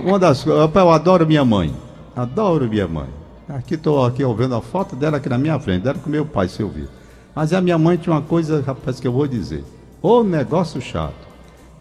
uma 0.00 0.18
das 0.18 0.44
eu 0.46 0.90
adoro 0.90 1.26
minha 1.26 1.44
mãe. 1.44 1.74
Adoro 2.14 2.68
minha 2.68 2.86
mãe. 2.86 3.08
Aqui 3.48 3.74
estou 3.74 4.04
aqui 4.04 4.24
vendo 4.24 4.54
a 4.54 4.62
foto 4.62 4.96
dela 4.96 5.18
aqui 5.18 5.28
na 5.28 5.36
minha 5.36 5.58
frente, 5.58 5.82
dela 5.82 5.98
com 5.98 6.08
meu 6.08 6.24
pai, 6.24 6.48
se 6.48 6.62
eu 6.62 6.68
vir. 6.68 6.88
Mas 7.34 7.52
a 7.52 7.60
minha 7.60 7.76
mãe 7.76 7.96
tinha 7.96 8.14
uma 8.14 8.22
coisa, 8.22 8.62
rapaz, 8.64 9.00
que 9.00 9.08
eu 9.08 9.12
vou 9.12 9.26
dizer. 9.26 9.64
O 10.00 10.22
negócio 10.22 10.80
chato 10.80 11.14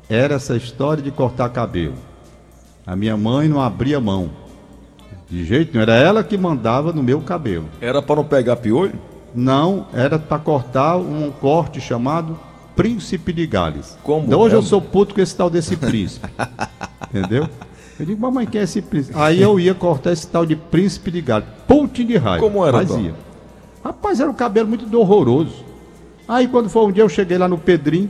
era 0.09 0.35
essa 0.35 0.55
história 0.55 1.01
de 1.01 1.11
cortar 1.11 1.49
cabelo. 1.49 1.95
A 2.85 2.95
minha 2.95 3.15
mãe 3.15 3.47
não 3.47 3.61
abria 3.61 3.99
mão. 3.99 4.29
De 5.29 5.43
jeito 5.43 5.73
nenhum. 5.73 5.83
Era 5.83 5.95
ela 5.95 6.23
que 6.23 6.37
mandava 6.37 6.91
no 6.91 7.01
meu 7.01 7.21
cabelo. 7.21 7.65
Era 7.81 8.01
para 8.01 8.17
não 8.17 8.23
pegar 8.23 8.55
piolho? 8.57 8.93
Não, 9.33 9.87
era 9.93 10.19
para 10.19 10.37
cortar 10.37 10.97
um 10.97 11.31
corte 11.31 11.81
chamado 11.81 12.37
Príncipe 12.75 13.33
de 13.33 13.47
Gales. 13.47 13.97
Como? 14.03 14.27
Então 14.27 14.39
hoje 14.39 14.55
é? 14.55 14.57
eu 14.57 14.61
sou 14.61 14.81
puto 14.81 15.13
com 15.15 15.21
esse 15.21 15.35
tal 15.35 15.49
desse 15.49 15.75
príncipe. 15.75 16.27
Entendeu? 17.09 17.47
Eu 17.99 18.05
digo, 18.05 18.21
mamãe, 18.21 18.45
quem 18.45 18.61
é 18.61 18.63
esse 18.63 18.81
príncipe? 18.81 19.17
Aí 19.17 19.41
eu 19.41 19.59
ia 19.59 19.73
cortar 19.73 20.11
esse 20.11 20.27
tal 20.27 20.45
de 20.45 20.55
príncipe 20.55 21.11
de 21.11 21.21
Gales. 21.21 21.47
Putin 21.67 22.05
de 22.05 22.17
raiva. 22.17 22.43
Como 22.43 22.65
era? 22.65 22.77
Fazia. 22.77 23.13
Rapaz, 23.83 24.19
era 24.19 24.29
um 24.29 24.33
cabelo 24.33 24.67
muito 24.67 24.99
horroroso. 24.99 25.63
Aí 26.27 26.47
quando 26.47 26.69
foi 26.69 26.85
um 26.85 26.91
dia 26.91 27.03
eu 27.03 27.09
cheguei 27.09 27.37
lá 27.37 27.47
no 27.47 27.57
Pedrinho. 27.57 28.09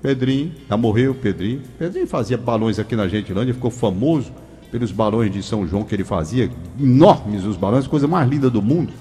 Pedrinho, 0.00 0.52
já 0.68 0.76
morreu 0.76 1.14
Pedrinho. 1.14 1.62
Pedrinho 1.78 2.06
fazia 2.06 2.38
balões 2.38 2.78
aqui 2.78 2.94
na 2.94 3.08
Gentilândia, 3.08 3.52
ficou 3.52 3.70
famoso 3.70 4.32
pelos 4.70 4.92
balões 4.92 5.32
de 5.32 5.42
São 5.42 5.66
João 5.66 5.82
que 5.82 5.94
ele 5.94 6.04
fazia, 6.04 6.50
enormes 6.78 7.44
os 7.44 7.56
balões, 7.56 7.86
coisa 7.86 8.06
mais 8.06 8.28
linda 8.28 8.50
do 8.50 8.60
mundo. 8.60 8.92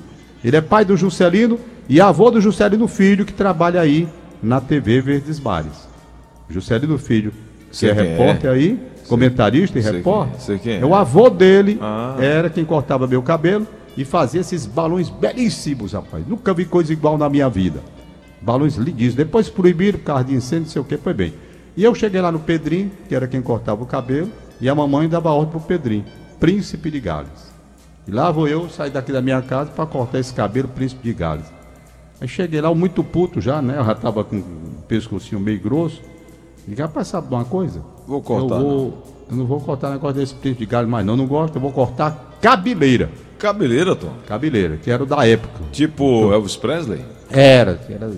Ele 0.43 0.55
é 0.55 0.61
pai 0.61 0.85
do 0.85 0.95
Juscelino 0.95 1.59
e 1.89 1.99
avô 1.99 2.31
do 2.31 2.39
Juscelino 2.39 2.87
Filho, 2.87 3.25
que 3.25 3.33
trabalha 3.33 3.81
aí 3.81 4.07
na 4.41 4.61
TV 4.61 5.01
Verdes 5.01 5.39
Bares. 5.39 5.87
Juscelino 6.49 6.97
Filho, 6.97 7.33
que 7.71 7.85
é, 7.85 7.89
é 7.89 7.93
repórter 7.93 8.49
é. 8.49 8.53
aí, 8.53 8.79
comentarista 9.07 9.79
e 9.79 9.83
sei 9.83 9.91
repórter. 9.93 10.59
Quem, 10.59 10.73
é. 10.73 10.79
é. 10.79 10.85
O 10.85 10.95
avô 10.95 11.29
dele 11.29 11.77
ah. 11.81 12.15
era 12.19 12.49
quem 12.49 12.63
cortava 12.63 13.07
meu 13.07 13.21
cabelo 13.21 13.67
e 13.97 14.05
fazia 14.05 14.41
esses 14.41 14.65
balões 14.65 15.09
belíssimos, 15.09 15.93
rapaz. 15.93 16.25
Nunca 16.27 16.53
vi 16.53 16.65
coisa 16.65 16.93
igual 16.93 17.17
na 17.17 17.29
minha 17.29 17.49
vida. 17.49 17.81
Balões 18.41 18.75
lindíssimos. 18.75 19.15
Depois 19.15 19.49
proibiram, 19.49 19.99
carro 19.99 20.23
de 20.23 20.35
incêndio, 20.35 20.65
não 20.65 20.71
sei 20.71 20.81
o 20.81 20.85
que, 20.85 20.97
foi 20.97 21.13
bem. 21.13 21.33
E 21.75 21.83
eu 21.83 21.93
cheguei 21.93 22.21
lá 22.21 22.31
no 22.31 22.39
Pedrinho, 22.39 22.91
que 23.07 23.15
era 23.15 23.27
quem 23.27 23.41
cortava 23.41 23.83
o 23.83 23.85
cabelo, 23.85 24.29
e 24.59 24.69
a 24.69 24.75
mamãe 24.75 25.07
dava 25.07 25.31
ordem 25.31 25.51
pro 25.51 25.59
Pedrinho, 25.59 26.05
príncipe 26.39 26.89
de 26.89 26.99
Gales. 26.99 27.51
E 28.07 28.11
lá 28.11 28.31
vou 28.31 28.47
eu 28.47 28.69
sair 28.69 28.89
daqui 28.89 29.11
da 29.11 29.21
minha 29.21 29.41
casa 29.41 29.69
para 29.71 29.85
cortar 29.85 30.19
esse 30.19 30.33
cabelo, 30.33 30.67
príncipe 30.67 31.03
de 31.03 31.13
Gales. 31.13 31.45
Aí 32.19 32.27
cheguei 32.27 32.59
lá, 32.61 32.73
muito 32.73 33.03
puto 33.03 33.39
já, 33.39 33.61
né? 33.61 33.77
Eu 33.77 33.85
já 33.85 33.93
tava 33.93 34.23
com 34.23 34.37
o 34.37 34.83
pescocinho 34.87 35.39
meio 35.39 35.59
grosso. 35.59 36.01
E 36.67 36.73
rapaz, 36.73 37.09
sabe 37.09 37.27
uma 37.33 37.45
coisa? 37.45 37.81
Vou 38.07 38.21
cortar. 38.21 38.55
Eu, 38.55 38.61
vou, 38.61 38.71
não. 38.71 39.31
eu 39.31 39.37
não 39.37 39.45
vou 39.45 39.59
cortar 39.59 39.91
negócio 39.91 40.15
desse 40.15 40.33
príncipe 40.33 40.65
de 40.65 40.71
Gales 40.71 40.89
mais, 40.89 41.05
não. 41.05 41.13
Eu 41.13 41.17
não 41.17 41.27
gosto, 41.27 41.55
eu 41.55 41.61
vou 41.61 41.71
cortar 41.71 42.37
cabeleira. 42.41 43.09
Cabeleira, 43.37 43.95
Tom? 43.95 44.13
Cabeleira, 44.25 44.77
que 44.77 44.89
era 44.89 45.03
o 45.03 45.05
da 45.05 45.27
época. 45.27 45.53
Tipo 45.71 46.31
Elvis 46.33 46.55
Presley? 46.55 47.05
Era, 47.29 47.79
era. 47.87 48.11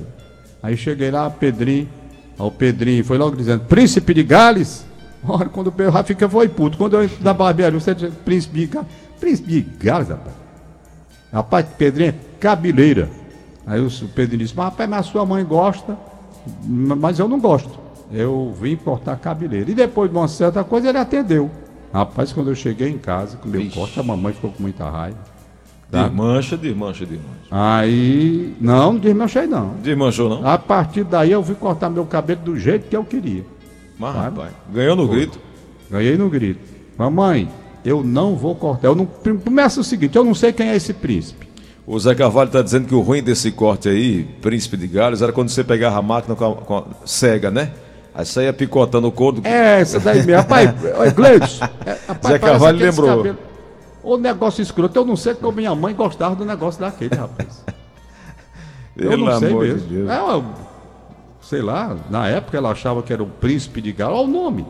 Aí 0.63 0.78
cheguei 0.78 1.12
lá, 1.12 1.30
Pedrinho. 1.30 1.89
O 2.38 2.49
Pedrinho 2.49 3.04
foi 3.04 3.17
logo 3.17 3.36
dizendo: 3.36 3.65
Príncipe 3.65 4.13
de 4.13 4.23
Gales? 4.23 4.86
Olha, 5.27 5.49
quando 5.49 5.67
o 5.67 5.71
Pedro 5.71 6.03
fica 6.03 6.29
foi 6.29 6.47
puto. 6.47 6.77
Quando 6.77 6.95
eu 6.95 7.03
entro 7.03 7.23
na 7.23 7.34
barbearia, 7.34 7.79
você 7.79 7.93
diz 7.93 8.13
Príncipe 8.25 8.60
de 8.60 8.65
Gales. 8.67 8.89
Príncipe 9.19 9.51
de 9.51 9.62
Gales, 9.62 10.10
rapaz. 10.10 10.36
Rapaz, 11.32 11.65
Pedrinho, 11.77 12.15
cabeleira. 12.39 13.10
Aí 13.65 13.79
o 13.79 13.89
Pedrinho 14.10 14.39
disse: 14.39 14.55
Mas 14.55 14.65
rapaz, 14.65 14.89
mas 14.89 14.99
a 14.99 15.03
sua 15.03 15.25
mãe 15.25 15.43
gosta, 15.43 15.97
mas 16.65 17.19
eu 17.19 17.27
não 17.27 17.39
gosto. 17.39 17.77
Eu 18.12 18.55
vim 18.60 18.75
cortar 18.75 19.17
cabeleira. 19.17 19.69
E 19.69 19.75
depois 19.75 20.10
de 20.10 20.17
uma 20.17 20.27
certa 20.27 20.63
coisa, 20.63 20.89
ele 20.89 20.97
atendeu. 20.97 21.51
Rapaz, 21.93 22.34
quando 22.34 22.49
eu 22.49 22.55
cheguei 22.55 22.89
em 22.89 22.97
casa 22.97 23.38
com 23.38 23.47
meu 23.47 23.69
corte, 23.69 23.99
a 23.99 24.03
mamãe 24.03 24.34
ficou 24.34 24.51
com 24.51 24.63
muita 24.63 24.89
raiva. 24.89 25.17
Tá? 25.91 26.08
Desmancha, 26.08 26.55
desmancha, 26.55 27.05
desmancha. 27.05 27.47
Aí. 27.49 28.55
Não, 28.62 28.93
não 28.93 28.99
desmanchei 28.99 29.47
não. 29.47 29.73
Desmanchou 29.82 30.29
não? 30.29 30.47
A 30.47 30.58
partir 30.58 31.03
daí 31.03 31.32
eu 31.32 31.43
fui 31.43 31.55
cortar 31.55 31.89
meu 31.89 32.05
cabelo 32.05 32.41
do 32.41 32.60
jeito 32.60 32.88
que 32.88 32.95
eu 32.95 33.03
queria. 33.03 33.43
Mas, 33.99 34.15
rapaz, 34.15 34.51
ganhou 34.73 34.95
no 34.95 35.05
Pô, 35.05 35.13
grito? 35.13 35.39
Ganhei 35.91 36.17
no 36.17 36.29
grito. 36.29 36.62
Mamãe, 36.97 37.49
eu 37.83 38.03
não 38.03 38.35
vou 38.35 38.55
cortar. 38.55 38.88
Eu 38.88 38.95
não, 38.95 39.05
começa 39.05 39.81
o 39.81 39.83
seguinte, 39.83 40.15
eu 40.15 40.23
não 40.23 40.33
sei 40.33 40.53
quem 40.53 40.69
é 40.69 40.75
esse 40.75 40.93
príncipe. 40.93 41.49
O 41.85 41.99
Zé 41.99 42.15
Carvalho 42.15 42.47
está 42.47 42.62
dizendo 42.62 42.88
que 42.88 42.95
o 42.95 43.01
ruim 43.01 43.21
desse 43.21 43.51
corte 43.51 43.89
aí, 43.89 44.23
príncipe 44.41 44.77
de 44.77 44.88
Gales, 44.88 45.21
era 45.21 45.33
quando 45.33 45.49
você 45.49 45.63
pegava 45.63 45.97
a 45.97 46.01
máquina 46.01 46.35
com 46.35 46.45
a, 46.45 46.55
com 46.55 46.77
a 46.77 46.83
cega, 47.03 47.51
né? 47.51 47.71
Aí 48.13 48.25
saía 48.25 48.53
picotando 48.53 49.07
o 49.07 49.12
couro. 49.12 49.41
É, 49.43 49.81
essa 49.81 49.99
daí 49.99 50.17
mesmo. 50.17 50.35
Rapaz, 50.35 50.71
Gleudson. 51.13 51.65
É, 51.85 52.27
Zé 52.27 52.39
Carvalho 52.39 52.77
lembrou. 52.77 53.17
Cabelo. 53.17 53.38
O 54.03 54.17
negócio 54.17 54.62
escroto, 54.62 54.97
eu 54.97 55.05
não 55.05 55.15
sei 55.15 55.33
como 55.33 55.57
minha 55.57 55.75
mãe 55.75 55.93
gostava 55.93 56.35
do 56.35 56.45
negócio 56.45 56.79
daquele, 56.79 57.15
rapaz. 57.15 57.65
eu 58.95 59.17
não 59.17 59.39
sei 59.39 59.53
mesmo. 59.53 59.88
De 59.88 60.09
é, 60.09 60.17
eu, 60.17 60.45
sei 61.49 61.63
lá, 61.63 61.97
na 62.12 62.27
época 62.27 62.55
ela 62.55 62.69
achava 62.69 63.01
que 63.01 63.12
era 63.12 63.23
o 63.23 63.25
príncipe 63.25 63.81
de 63.81 63.91
Galo. 63.91 64.17
Olha 64.17 64.23
o 64.23 64.27
nome. 64.27 64.65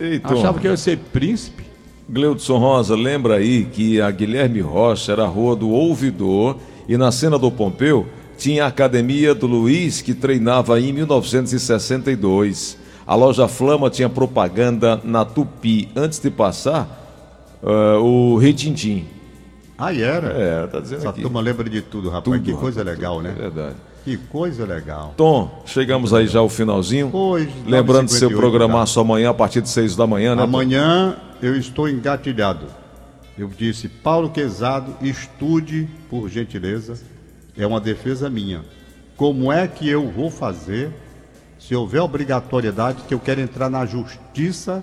Eita, 0.00 0.32
achava 0.32 0.58
que 0.58 0.66
ia 0.66 0.76
ser 0.78 0.98
príncipe. 1.12 1.62
Gleudson 2.08 2.56
Rosa, 2.56 2.96
lembra 2.96 3.36
aí 3.36 3.66
que 3.66 4.00
a 4.00 4.10
Guilherme 4.10 4.60
Rocha 4.60 5.12
era 5.12 5.24
a 5.24 5.26
rua 5.26 5.54
do 5.54 5.68
Ouvidor 5.68 6.56
e 6.88 6.96
na 6.96 7.12
cena 7.12 7.38
do 7.38 7.50
Pompeu 7.50 8.06
tinha 8.38 8.64
a 8.64 8.68
academia 8.68 9.34
do 9.34 9.46
Luiz 9.46 10.00
que 10.00 10.14
treinava 10.14 10.80
em 10.80 10.90
1962. 10.94 12.78
A 13.06 13.14
loja 13.14 13.46
Flama 13.46 13.90
tinha 13.90 14.08
propaganda 14.08 14.98
na 15.04 15.26
Tupi 15.26 15.90
antes 15.94 16.18
de 16.18 16.30
passar 16.30 16.88
uh, 17.62 18.02
o 18.02 18.38
Ritintim. 18.38 19.04
Ah, 19.76 19.94
era? 19.94 20.28
É, 20.28 20.66
tá 20.66 20.80
dizendo 20.80 21.00
Essa 21.00 21.10
aqui. 21.10 21.20
turma 21.20 21.40
lembra 21.40 21.68
de 21.68 21.82
tudo, 21.82 22.08
rapaz. 22.08 22.24
Tudo, 22.24 22.42
que 22.42 22.52
coisa 22.54 22.80
rapaz, 22.80 22.96
legal, 22.96 23.16
tudo, 23.16 23.24
né? 23.24 23.34
É 23.36 23.42
verdade. 23.42 23.76
Que 24.04 24.16
coisa 24.16 24.64
legal. 24.64 25.14
Tom, 25.16 25.62
chegamos 25.64 26.12
aí 26.12 26.26
já 26.26 26.40
ao 26.40 26.48
finalzinho. 26.48 27.08
Pois, 27.10 27.48
Lembrando 27.64 28.08
seu 28.08 28.30
programar 28.30 28.86
só 28.86 29.02
amanhã 29.02 29.30
a 29.30 29.34
partir 29.34 29.60
de 29.60 29.68
6 29.68 29.94
da 29.94 30.06
manhã, 30.06 30.34
né? 30.34 30.42
Amanhã 30.42 31.16
eu 31.40 31.56
estou 31.56 31.88
engatilhado. 31.88 32.66
Eu 33.38 33.48
disse, 33.48 33.88
Paulo 33.88 34.30
Quezado, 34.30 34.96
estude, 35.00 35.88
por 36.10 36.28
gentileza. 36.28 37.00
É 37.56 37.66
uma 37.66 37.80
defesa 37.80 38.28
minha. 38.28 38.62
Como 39.16 39.52
é 39.52 39.68
que 39.68 39.88
eu 39.88 40.10
vou 40.10 40.30
fazer 40.30 40.90
se 41.58 41.74
houver 41.76 42.00
obrigatoriedade 42.00 43.02
que 43.06 43.14
eu 43.14 43.20
quero 43.20 43.40
entrar 43.40 43.70
na 43.70 43.86
justiça 43.86 44.82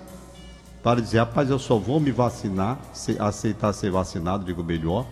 para 0.82 1.00
dizer, 1.00 1.18
rapaz, 1.18 1.50
eu 1.50 1.58
só 1.58 1.76
vou 1.76 2.00
me 2.00 2.10
vacinar, 2.10 2.78
aceitar 3.18 3.72
ser 3.74 3.90
vacinado, 3.90 4.46
digo 4.46 4.64
melhor, 4.64 5.06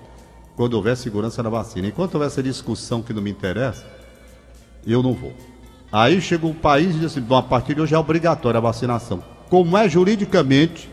quando 0.56 0.74
houver 0.74 0.96
segurança 0.96 1.42
na 1.42 1.50
vacina. 1.50 1.88
Enquanto 1.88 2.14
houver 2.14 2.28
essa 2.28 2.42
discussão 2.42 3.02
que 3.02 3.12
não 3.12 3.20
me 3.20 3.30
interessa, 3.30 3.97
eu 4.92 5.02
não 5.02 5.12
vou. 5.12 5.32
Aí 5.90 6.20
chega 6.20 6.46
o 6.46 6.54
país 6.54 6.94
e 6.94 6.98
diz 6.98 7.12
assim, 7.12 7.20
bom, 7.20 7.36
a 7.36 7.42
partir 7.42 7.74
de 7.74 7.80
hoje 7.80 7.94
é 7.94 7.98
obrigatória 7.98 8.58
a 8.58 8.60
vacinação. 8.60 9.22
Como 9.48 9.76
é 9.76 9.88
juridicamente 9.88 10.90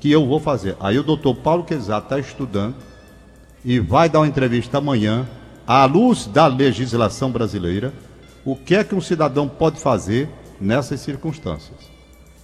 que 0.00 0.10
eu 0.10 0.26
vou 0.26 0.40
fazer? 0.40 0.76
Aí 0.80 0.98
o 0.98 1.02
doutor 1.02 1.36
Paulo 1.36 1.64
Quezat 1.64 2.04
está 2.04 2.18
estudando 2.18 2.74
e 3.64 3.78
vai 3.78 4.08
dar 4.08 4.20
uma 4.20 4.28
entrevista 4.28 4.78
amanhã, 4.78 5.26
à 5.66 5.84
luz 5.84 6.26
da 6.26 6.46
legislação 6.46 7.30
brasileira, 7.30 7.92
o 8.44 8.54
que 8.54 8.74
é 8.74 8.84
que 8.84 8.94
um 8.94 9.00
cidadão 9.00 9.48
pode 9.48 9.80
fazer 9.80 10.28
nessas 10.60 11.00
circunstâncias. 11.00 11.78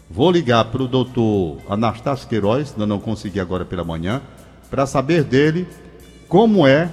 Vou 0.08 0.30
ligar 0.30 0.64
para 0.66 0.82
o 0.82 0.88
doutor 0.88 1.58
Anastácio 1.68 2.28
Queiroz, 2.28 2.72
ainda 2.72 2.86
não 2.86 2.98
consegui 2.98 3.38
agora 3.38 3.64
pela 3.64 3.84
manhã, 3.84 4.22
para 4.70 4.86
saber 4.86 5.24
dele 5.24 5.68
como 6.28 6.66
é, 6.66 6.90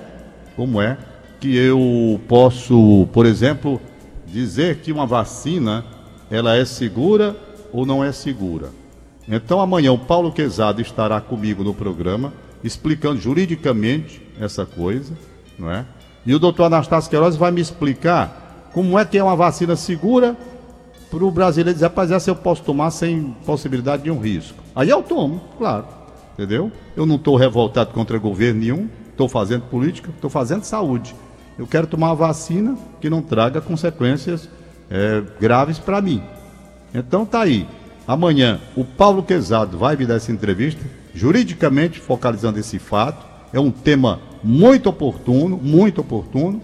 como 0.56 0.82
é 0.82 0.98
que 1.40 1.56
eu 1.56 2.20
posso, 2.28 3.08
por 3.14 3.26
exemplo, 3.26 3.80
dizer 4.26 4.78
que 4.78 4.92
uma 4.92 5.06
vacina 5.06 5.86
ela 6.30 6.56
é 6.56 6.66
segura 6.66 7.36
ou 7.72 7.86
não 7.86 8.04
é 8.04 8.12
segura. 8.12 8.70
Então 9.28 9.60
amanhã 9.60 9.92
o 9.92 10.00
Paulo 10.00 10.32
Quezado 10.32 10.82
estará 10.82 11.20
comigo 11.20 11.64
no 11.64 11.74
programa 11.74 12.34
explicando 12.64 13.20
juridicamente 13.20 14.22
essa 14.40 14.66
coisa, 14.66 15.14
não 15.58 15.70
é? 15.70 15.86
E 16.26 16.34
o 16.34 16.40
doutor 16.40 16.66
Anastácio 16.66 17.10
Queiroz 17.10 17.36
vai 17.36 17.52
me 17.52 17.62
explicar 17.62 18.70
como 18.74 18.98
é 18.98 19.06
que 19.06 19.18
é 19.18 19.24
uma 19.24 19.36
vacina 19.36 19.76
segura 19.76 20.36
para 21.10 21.24
o 21.24 21.32
brasileiro 21.32 21.74
dizer, 21.74 21.86
rapaz, 21.86 22.12
essa 22.12 22.30
eu 22.30 22.36
posso 22.36 22.64
tomar 22.64 22.92
sem 22.92 23.36
possibilidade 23.46 24.04
de 24.04 24.12
um 24.12 24.20
risco. 24.20 24.62
Aí 24.76 24.90
eu 24.90 25.02
tomo, 25.02 25.42
claro, 25.58 25.86
entendeu? 26.34 26.72
Eu 26.96 27.06
não 27.06 27.16
estou 27.16 27.36
revoltado 27.38 27.94
contra 27.94 28.18
governo 28.18 28.60
nenhum, 28.60 28.90
estou 29.10 29.30
fazendo 29.30 29.64
política, 29.64 30.10
estou 30.10 30.30
fazendo 30.30 30.64
saúde. 30.64 31.16
Eu 31.58 31.66
quero 31.66 31.88
tomar 31.88 32.08
uma 32.08 32.16
vacina 32.16 32.78
que 33.02 33.10
não 33.10 33.22
traga 33.22 33.60
consequências 33.60 34.48
é, 34.90 35.24
graves 35.40 35.80
para 35.80 36.02
mim. 36.02 36.22
Então 36.94 37.26
tá 37.26 37.42
aí. 37.42 37.68
Amanhã 38.08 38.60
o 38.76 38.86
Paulo 38.86 39.24
Quezado 39.24 39.78
vai 39.78 39.96
me 39.96 40.06
dar 40.06 40.16
essa 40.16 40.32
entrevista, 40.32 40.82
juridicamente 41.14 42.00
focalizando 42.00 42.60
esse 42.60 42.78
fato. 42.78 43.26
É 43.52 43.60
um 43.60 43.72
tema 43.72 44.20
muito 44.44 44.88
oportuno, 44.88 45.58
muito 45.58 46.02
oportuno. 46.02 46.62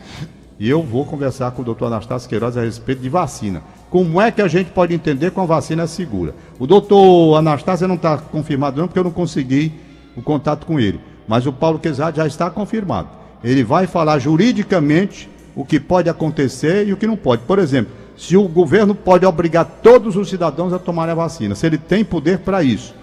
E 0.59 0.69
eu 0.69 0.83
vou 0.83 1.05
conversar 1.05 1.51
com 1.51 1.61
o 1.61 1.65
doutor 1.65 1.87
Anastácio 1.87 2.29
Queiroz 2.29 2.55
a 2.55 2.61
respeito 2.61 3.01
de 3.01 3.09
vacina. 3.09 3.63
Como 3.89 4.21
é 4.21 4.31
que 4.31 4.41
a 4.41 4.47
gente 4.47 4.69
pode 4.69 4.93
entender 4.93 5.31
que 5.31 5.39
a 5.39 5.45
vacina 5.45 5.83
é 5.83 5.87
segura? 5.87 6.35
O 6.59 6.67
doutor 6.67 7.35
Anastácio 7.37 7.87
não 7.87 7.95
está 7.95 8.17
confirmado 8.17 8.79
não, 8.79 8.87
porque 8.87 8.99
eu 8.99 9.03
não 9.03 9.11
consegui 9.11 9.73
o 10.15 10.21
contato 10.21 10.65
com 10.65 10.79
ele. 10.79 10.99
Mas 11.27 11.45
o 11.47 11.51
Paulo 11.51 11.79
Quezado 11.79 12.17
já 12.17 12.27
está 12.27 12.49
confirmado. 12.49 13.22
Ele 13.43 13.63
vai 13.63 13.87
falar 13.87 14.19
juridicamente 14.19 15.29
o 15.55 15.65
que 15.65 15.79
pode 15.79 16.09
acontecer 16.09 16.87
e 16.87 16.93
o 16.93 16.97
que 16.97 17.07
não 17.07 17.17
pode. 17.17 17.43
Por 17.43 17.59
exemplo, 17.59 17.91
se 18.17 18.37
o 18.37 18.47
governo 18.47 18.95
pode 18.95 19.25
obrigar 19.25 19.65
todos 19.83 20.15
os 20.15 20.29
cidadãos 20.29 20.71
a 20.73 20.79
tomarem 20.79 21.11
a 21.11 21.15
vacina, 21.15 21.55
se 21.55 21.65
ele 21.65 21.77
tem 21.77 22.03
poder 22.03 22.39
para 22.39 22.63
isso. 22.63 22.93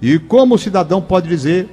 E 0.00 0.18
como 0.18 0.54
o 0.54 0.58
cidadão 0.58 1.00
pode 1.00 1.28
dizer, 1.28 1.68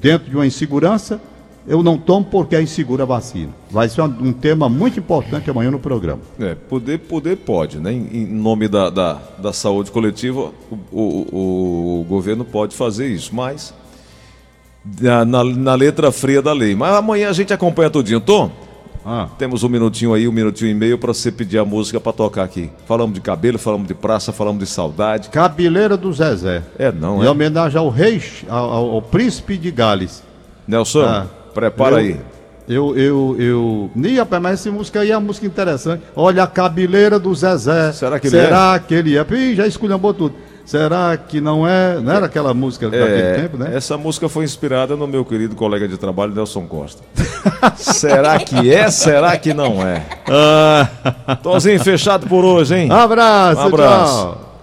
dentro 0.00 0.30
de 0.30 0.36
uma 0.36 0.46
insegurança, 0.46 1.20
eu 1.66 1.82
não 1.82 1.96
tomo 1.96 2.26
porque 2.26 2.54
é 2.54 2.62
insegura 2.62 3.04
a 3.04 3.06
vacina. 3.06 3.50
Vai 3.70 3.88
ser 3.88 4.02
um, 4.02 4.32
tema 4.32 4.68
muito 4.68 4.98
importante 4.98 5.48
amanhã 5.48 5.70
no 5.70 5.78
programa. 5.78 6.20
É, 6.38 6.54
poder, 6.54 6.98
poder 6.98 7.36
pode, 7.36 7.78
né? 7.78 7.92
Em 7.92 8.26
nome 8.26 8.68
da, 8.68 8.90
da, 8.90 9.14
da, 9.38 9.52
saúde 9.52 9.90
coletiva, 9.90 10.52
o, 10.70 10.98
o, 11.00 12.00
o, 12.00 12.04
governo 12.04 12.44
pode 12.44 12.76
fazer 12.76 13.08
isso, 13.08 13.34
mas 13.34 13.72
na, 15.00 15.24
na, 15.24 15.74
letra 15.74 16.12
fria 16.12 16.42
da 16.42 16.52
lei. 16.52 16.74
Mas 16.74 16.94
amanhã 16.94 17.30
a 17.30 17.32
gente 17.32 17.52
acompanha 17.52 17.90
tudinho. 17.90 18.20
Tom, 18.20 18.50
ah. 19.06 19.28
Temos 19.36 19.62
um 19.62 19.68
minutinho 19.68 20.14
aí, 20.14 20.26
um 20.26 20.32
minutinho 20.32 20.70
e 20.70 20.74
meio 20.74 20.96
para 20.96 21.12
você 21.12 21.30
pedir 21.30 21.58
a 21.58 21.64
música 21.64 22.00
para 22.00 22.12
tocar 22.12 22.42
aqui. 22.42 22.70
Falamos 22.86 23.14
de 23.14 23.20
cabelo, 23.20 23.58
falamos 23.58 23.86
de 23.86 23.94
praça, 23.94 24.32
falamos 24.32 24.60
de 24.60 24.66
saudade. 24.66 25.28
Cabeleira 25.28 25.94
do 25.94 26.10
Zezé. 26.10 26.62
É, 26.78 26.90
não, 26.90 27.22
é? 27.22 27.26
Em 27.26 27.28
homenagem 27.28 27.78
ao 27.78 27.90
rei, 27.90 28.22
ao, 28.48 28.94
ao, 28.94 29.02
príncipe 29.02 29.58
de 29.58 29.70
Gales. 29.70 30.22
Nelson, 30.66 31.04
ah, 31.04 31.26
prepara 31.52 31.96
eu, 31.96 31.98
aí. 31.98 32.20
Eu, 32.66 32.96
eu, 32.96 33.36
eu. 33.38 33.90
Nem 33.94 34.16
rapaz, 34.16 34.42
mas 34.42 34.60
essa 34.60 34.72
música 34.72 35.00
aí 35.00 35.10
é 35.10 35.16
uma 35.16 35.26
música 35.26 35.46
interessante. 35.46 36.02
Olha 36.16 36.42
a 36.42 36.46
cabeleira 36.46 37.18
do 37.18 37.34
Zezé. 37.34 37.92
Será 37.92 38.18
que 38.18 38.28
ele 38.28 38.36
Será 38.36 38.44
é? 38.44 38.48
Será 38.48 38.78
que 38.78 38.94
ele 38.94 39.18
é? 39.18 39.26
Ih, 39.34 39.54
já 39.54 39.66
esculhambou 39.66 40.14
tudo. 40.14 40.34
Será 40.64 41.16
que 41.16 41.40
não 41.40 41.66
é. 41.66 42.00
Não 42.00 42.12
era 42.12 42.26
aquela 42.26 42.54
música 42.54 42.88
daquele 42.88 43.20
é, 43.20 43.34
tempo, 43.34 43.58
né? 43.58 43.72
Essa 43.74 43.98
música 43.98 44.28
foi 44.28 44.44
inspirada 44.44 44.96
no 44.96 45.06
meu 45.06 45.24
querido 45.24 45.54
colega 45.54 45.86
de 45.86 45.98
trabalho, 45.98 46.34
Nelson 46.34 46.66
Costa. 46.66 47.02
Será 47.76 48.38
que 48.38 48.72
é? 48.72 48.90
Será 48.90 49.36
que 49.36 49.52
não 49.52 49.86
é? 49.86 50.06
Ah. 50.28 51.36
Tozinho 51.42 51.80
fechado 51.80 52.26
por 52.26 52.44
hoje, 52.44 52.74
hein? 52.76 52.90
Abraço, 52.90 53.60
um 53.60 53.66
abraço. 53.66 54.22
Tchau. 54.22 54.53